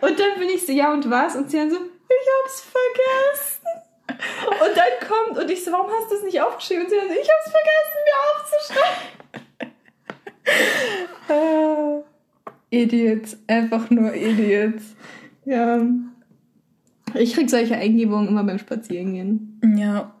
[0.00, 1.34] Und dann bin ich so, ja und was?
[1.34, 3.64] Und sie dann so, ich hab's vergessen.
[4.50, 6.84] Und dann kommt, und ich so, warum hast du es nicht aufgeschrieben?
[6.84, 9.23] Und sie dann so, ich hab's vergessen, mir aufzuschreiben.
[12.70, 14.96] Idiots, einfach nur Idiots.
[15.44, 15.80] Ja.
[17.14, 19.60] Ich krieg solche Eingebungen immer beim Spazierengehen.
[19.76, 20.12] Ja.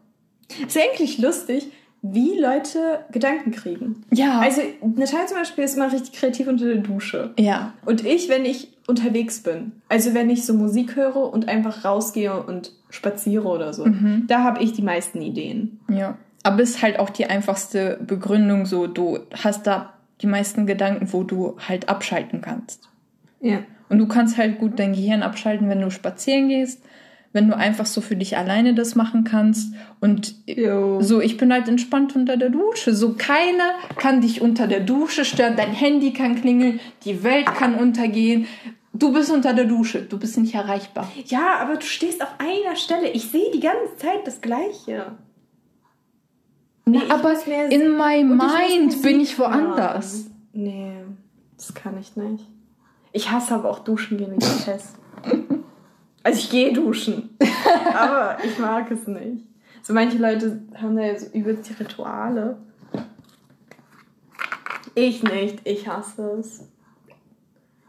[0.66, 1.68] Ist eigentlich lustig,
[2.02, 4.04] wie Leute Gedanken kriegen.
[4.12, 4.40] Ja.
[4.40, 7.32] Also Natalia zum Beispiel ist immer richtig kreativ unter der Dusche.
[7.38, 7.72] Ja.
[7.86, 12.42] Und ich, wenn ich unterwegs bin, also wenn ich so Musik höre und einfach rausgehe
[12.42, 14.24] und spaziere oder so, mhm.
[14.28, 15.80] da habe ich die meisten Ideen.
[15.88, 16.18] Ja.
[16.42, 19.94] Aber es ist halt auch die einfachste Begründung so, du hast da
[20.24, 22.88] die meisten Gedanken, wo du halt abschalten kannst.
[23.40, 23.58] Ja.
[23.90, 26.82] Und du kannst halt gut dein Gehirn abschalten, wenn du spazieren gehst,
[27.34, 29.74] wenn du einfach so für dich alleine das machen kannst.
[30.00, 31.02] Und Yo.
[31.02, 32.94] so, ich bin halt entspannt unter der Dusche.
[32.94, 35.56] So, keiner kann dich unter der Dusche stören.
[35.56, 38.46] Dein Handy kann klingeln, die Welt kann untergehen.
[38.94, 41.12] Du bist unter der Dusche, du bist nicht erreichbar.
[41.26, 43.10] Ja, aber du stehst auf einer Stelle.
[43.10, 45.18] Ich sehe die ganze Zeit das Gleiche.
[46.86, 47.34] Nee, Na, aber
[47.70, 50.26] in my mind bin ich woanders.
[50.52, 50.96] Nee,
[51.56, 52.46] das kann ich nicht.
[53.12, 54.94] Ich hasse aber auch Duschen gehen wie Tess.
[56.22, 57.36] Also ich gehe duschen.
[57.94, 59.46] aber ich mag es nicht.
[59.82, 62.58] So manche Leute haben da ja so übelst die Rituale.
[64.94, 65.60] Ich nicht.
[65.64, 66.68] Ich hasse es.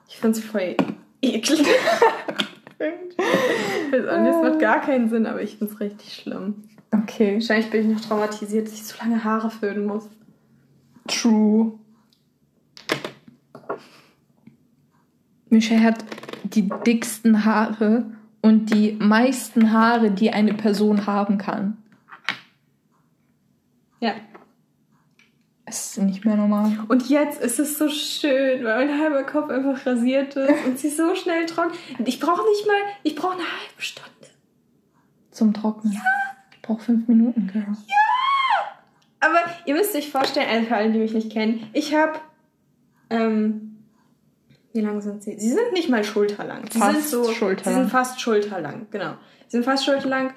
[0.07, 0.75] Ich finde es voll
[1.21, 1.67] eklig.
[2.79, 3.17] ich
[3.93, 6.63] weiß auch nicht, es macht gar keinen Sinn, aber ich finde es richtig schlimm.
[6.91, 7.35] Okay.
[7.35, 10.09] Wahrscheinlich bin ich noch traumatisiert, dass ich so lange Haare föhnen muss.
[11.07, 11.73] True.
[15.49, 16.03] Michelle hat
[16.43, 18.05] die dicksten Haare
[18.41, 21.77] und die meisten Haare, die eine Person haben kann.
[23.99, 24.13] Ja.
[25.67, 26.77] Es ist nicht mehr normal.
[26.87, 30.89] Und jetzt ist es so schön, weil mein halber Kopf einfach rasiert ist und sie
[30.89, 31.75] so schnell trocken.
[32.05, 34.09] Ich brauche nicht mal, ich brauche eine halbe Stunde.
[35.31, 35.93] Zum Trocknen?
[35.93, 36.01] Ja.
[36.53, 37.65] Ich brauche fünf Minuten, Girl.
[37.87, 37.95] Ja!
[39.19, 42.19] Aber ihr müsst euch vorstellen, also für alle, die mich nicht kennen, ich habe
[43.09, 43.65] ähm,
[44.75, 45.39] wie lang sind sie?
[45.39, 46.65] Sie sind nicht mal schulterlang.
[46.69, 47.73] Sie fast sind so, schulterlang.
[47.73, 49.13] Sie sind fast schulterlang, genau.
[49.47, 50.33] Sie sind fast schulterlang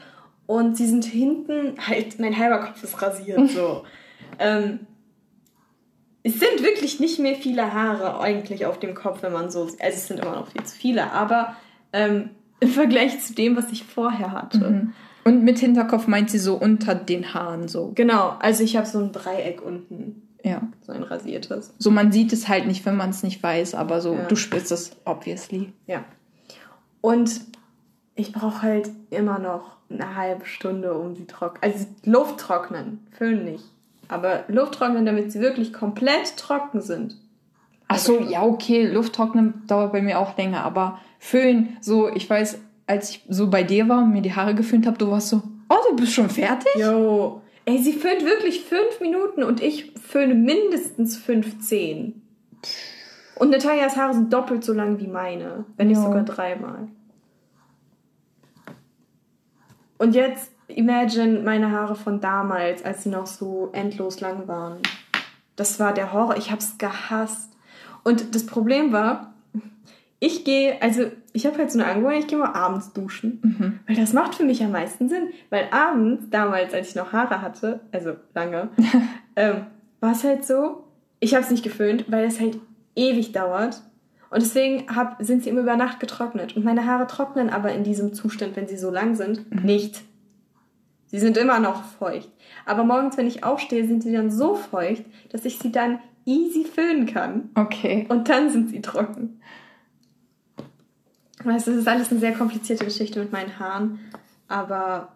[0.47, 3.85] und sie sind hinten, halt, mein halber Kopf ist rasiert, so.
[4.39, 4.87] ähm,
[6.23, 9.77] es sind wirklich nicht mehr viele Haare eigentlich auf dem Kopf, wenn man so, also
[9.81, 11.57] es sind immer noch viel zu viele, aber
[11.93, 14.59] ähm, im Vergleich zu dem, was ich vorher hatte.
[14.59, 14.93] Mhm.
[15.25, 17.93] Und mit Hinterkopf meint sie so unter den Haaren so.
[17.95, 20.23] Genau, also ich habe so ein Dreieck unten.
[20.43, 20.63] Ja.
[20.83, 21.75] So ein rasiertes.
[21.79, 24.25] So, man sieht es halt nicht, wenn man es nicht weiß, aber so, ja.
[24.25, 25.73] du spürst es, obviously.
[25.87, 26.05] Ja.
[27.01, 27.41] Und
[28.15, 31.63] ich brauche halt immer noch eine halbe Stunde, um sie trocknen.
[31.63, 33.65] Also Luft trocknen, föhnen nicht.
[34.09, 37.17] Aber Luft trocknen, damit sie wirklich komplett trocken sind.
[37.89, 42.29] Ach so, ja, okay, Luft trocknen dauert bei mir auch länger, aber föhnen, so, ich
[42.29, 45.29] weiß, als ich so bei dir war und mir die Haare geföhnt habe, du warst
[45.29, 46.75] so, oh, du bist schon fertig?
[46.77, 52.23] Jo, Ey, sie föhnt wirklich fünf Minuten und ich föhne mindestens 15.
[53.35, 56.89] Und Natalias Haare sind doppelt so lang wie meine, wenn nicht sogar dreimal.
[59.99, 64.79] Und jetzt imagine meine Haare von damals, als sie noch so endlos lang waren.
[65.57, 66.37] Das war der Horror.
[66.37, 67.53] Ich hab's gehasst.
[68.05, 69.35] Und das Problem war,
[70.21, 73.41] ich gehe, also ich habe halt so eine Angewohnheit, ich gehe mal abends duschen.
[73.43, 73.81] Mhm.
[73.87, 75.29] Weil das macht für mich am meisten Sinn.
[75.51, 78.69] Weil abends, damals, als ich noch Haare hatte, also lange,
[79.37, 79.67] ähm,
[80.01, 80.85] war es halt so,
[81.21, 82.59] ich habe es nicht geföhnt, weil es halt
[82.95, 83.83] ewig dauert.
[84.31, 86.57] Und deswegen hab, sind sie immer über Nacht getrocknet.
[86.57, 89.63] Und meine Haare trocknen aber in diesem Zustand, wenn sie so lang sind, mhm.
[89.63, 90.03] nicht.
[91.09, 92.31] Sie sind immer noch feucht.
[92.65, 96.65] Aber morgens, wenn ich aufstehe, sind sie dann so feucht, dass ich sie dann easy
[96.65, 97.51] föhnen kann.
[97.55, 98.07] Okay.
[98.09, 99.41] Und dann sind sie trocken.
[101.45, 104.01] Weißt du, das ist alles eine sehr komplizierte Geschichte mit meinen Haaren.
[104.49, 105.13] Aber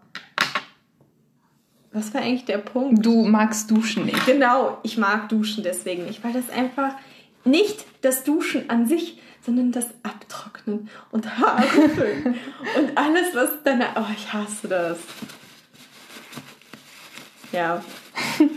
[1.93, 3.05] was war eigentlich der Punkt?
[3.05, 4.24] Du magst Duschen nicht.
[4.24, 6.95] Genau, ich mag Duschen deswegen nicht, weil das einfach
[7.45, 11.64] nicht das Duschen an sich, sondern das Abtrocknen und Haare
[12.78, 13.82] und alles, was dann.
[13.97, 14.99] Oh, ich hasse das.
[17.53, 17.82] Ja.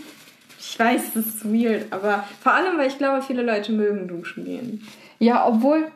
[0.67, 4.43] Ich weiß, das ist weird, aber vor allem, weil ich glaube, viele Leute mögen duschen
[4.43, 4.85] gehen.
[5.19, 5.89] Ja, obwohl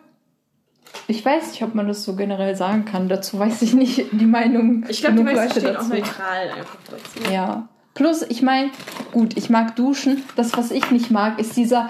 [1.08, 3.10] Ich weiß nicht, ob man das so generell sagen kann.
[3.10, 4.86] Dazu weiß ich nicht die Meinung.
[4.88, 7.34] Ich glaube, die meisten stehen auch neutral einfach dazu.
[7.34, 7.68] Ja.
[7.94, 8.70] Plus, ich meine,
[9.12, 10.24] gut, ich mag duschen.
[10.38, 11.90] Das, was ich nicht mag, ist dieser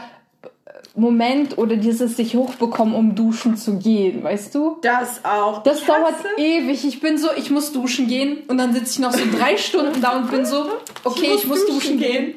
[0.99, 4.77] Moment oder dieses sich hochbekommen, um duschen zu gehen, weißt du?
[4.81, 5.63] Das auch.
[5.63, 6.85] Das dauert ewig.
[6.85, 10.01] Ich bin so, ich muss duschen gehen und dann sitze ich noch so drei Stunden
[10.01, 10.65] da und bin so,
[11.03, 12.25] okay, ich muss, ich muss duschen, duschen gehen.
[12.25, 12.35] gehen.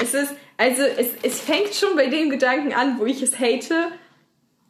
[0.00, 3.88] Es ist, also es, es fängt schon bei dem Gedanken an, wo ich es hate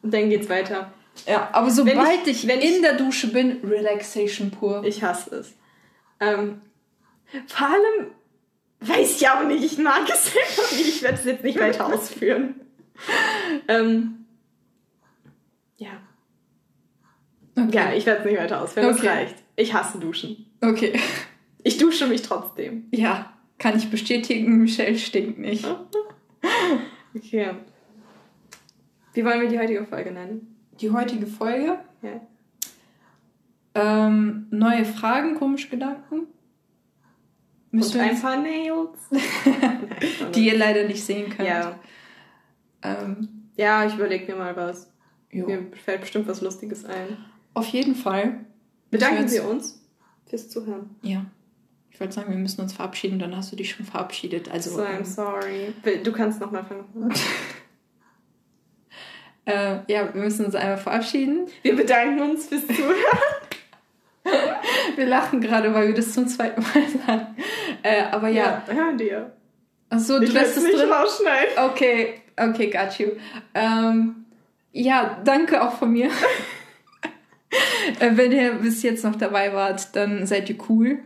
[0.02, 0.92] und dann geht's weiter.
[1.26, 4.82] Ja, aber sobald ich, ich in ich, der Dusche bin, Relaxation pur.
[4.84, 5.54] Ich hasse es.
[6.20, 6.60] Ähm,
[7.46, 8.10] vor allem
[8.80, 10.88] weiß ich auch nicht, ich mag es einfach nicht.
[10.88, 12.60] Ich werde es jetzt nicht weiter ausführen.
[13.68, 14.26] ähm,
[15.76, 15.90] ja.
[17.56, 17.70] Okay.
[17.72, 18.86] Ja, ich werde es nicht weiter ausführen.
[18.86, 18.96] Okay.
[18.96, 19.34] Das reicht.
[19.56, 20.46] Ich hasse Duschen.
[20.60, 20.92] Okay.
[21.62, 22.88] Ich dusche mich trotzdem.
[22.90, 25.64] Ja, kann ich bestätigen, Michelle stinkt nicht.
[27.14, 27.50] okay.
[29.12, 30.54] Wie wollen wir die heutige Folge nennen?
[30.80, 31.78] die heutige Folge.
[32.02, 32.20] Ja.
[33.74, 36.26] Ähm, neue Fragen, komische Gedanken.
[37.70, 39.10] Müssen Und ein paar Nails.
[40.34, 41.48] die ihr leider nicht sehen könnt.
[41.48, 41.78] Ja,
[42.84, 44.90] ähm, ja ich überlege mir mal was.
[45.30, 45.46] Jo.
[45.46, 47.16] Mir fällt bestimmt was Lustiges ein.
[47.54, 48.44] Auf jeden Fall.
[48.90, 49.84] Bedanken wir uns
[50.26, 50.90] fürs Zuhören.
[51.02, 51.26] Ja.
[51.90, 54.50] Ich wollte sagen, wir müssen uns verabschieden, dann hast du dich schon verabschiedet.
[54.50, 55.74] Also, so, I'm ähm, sorry.
[56.02, 57.12] Du kannst nochmal fangen.
[59.46, 61.48] Äh, ja, wir müssen uns einmal verabschieden.
[61.60, 62.94] Wir bedanken uns fürs Zuhören.
[64.96, 67.36] wir lachen gerade, weil wir das zum zweiten Mal sagen.
[67.82, 68.64] Äh, aber ja.
[68.66, 69.36] Ja, hören dir.
[69.90, 70.90] Achso, du lässt es drin.
[70.90, 71.58] Rausschneiden.
[71.58, 73.12] Okay, okay, got you.
[73.54, 74.26] Ähm,
[74.72, 76.06] ja, danke auch von mir.
[78.00, 80.98] äh, wenn ihr bis jetzt noch dabei wart, dann seid ihr cool.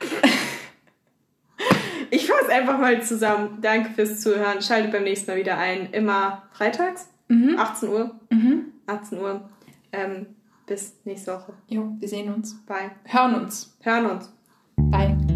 [2.10, 3.58] ich fasse einfach mal zusammen.
[3.60, 4.62] Danke fürs Zuhören.
[4.62, 5.90] Schaltet beim nächsten Mal wieder ein.
[5.92, 7.08] Immer freitags.
[7.28, 7.56] Mhm.
[7.58, 8.20] 18 Uhr.
[8.30, 8.66] Mhm.
[8.86, 9.48] 18 Uhr.
[9.92, 10.26] Ähm,
[10.66, 11.52] bis nächste Woche.
[11.68, 12.54] Jo, wir sehen uns.
[12.66, 12.92] Bye.
[13.04, 13.76] Hören uns.
[13.82, 14.32] Hören uns.
[14.76, 15.29] Bye.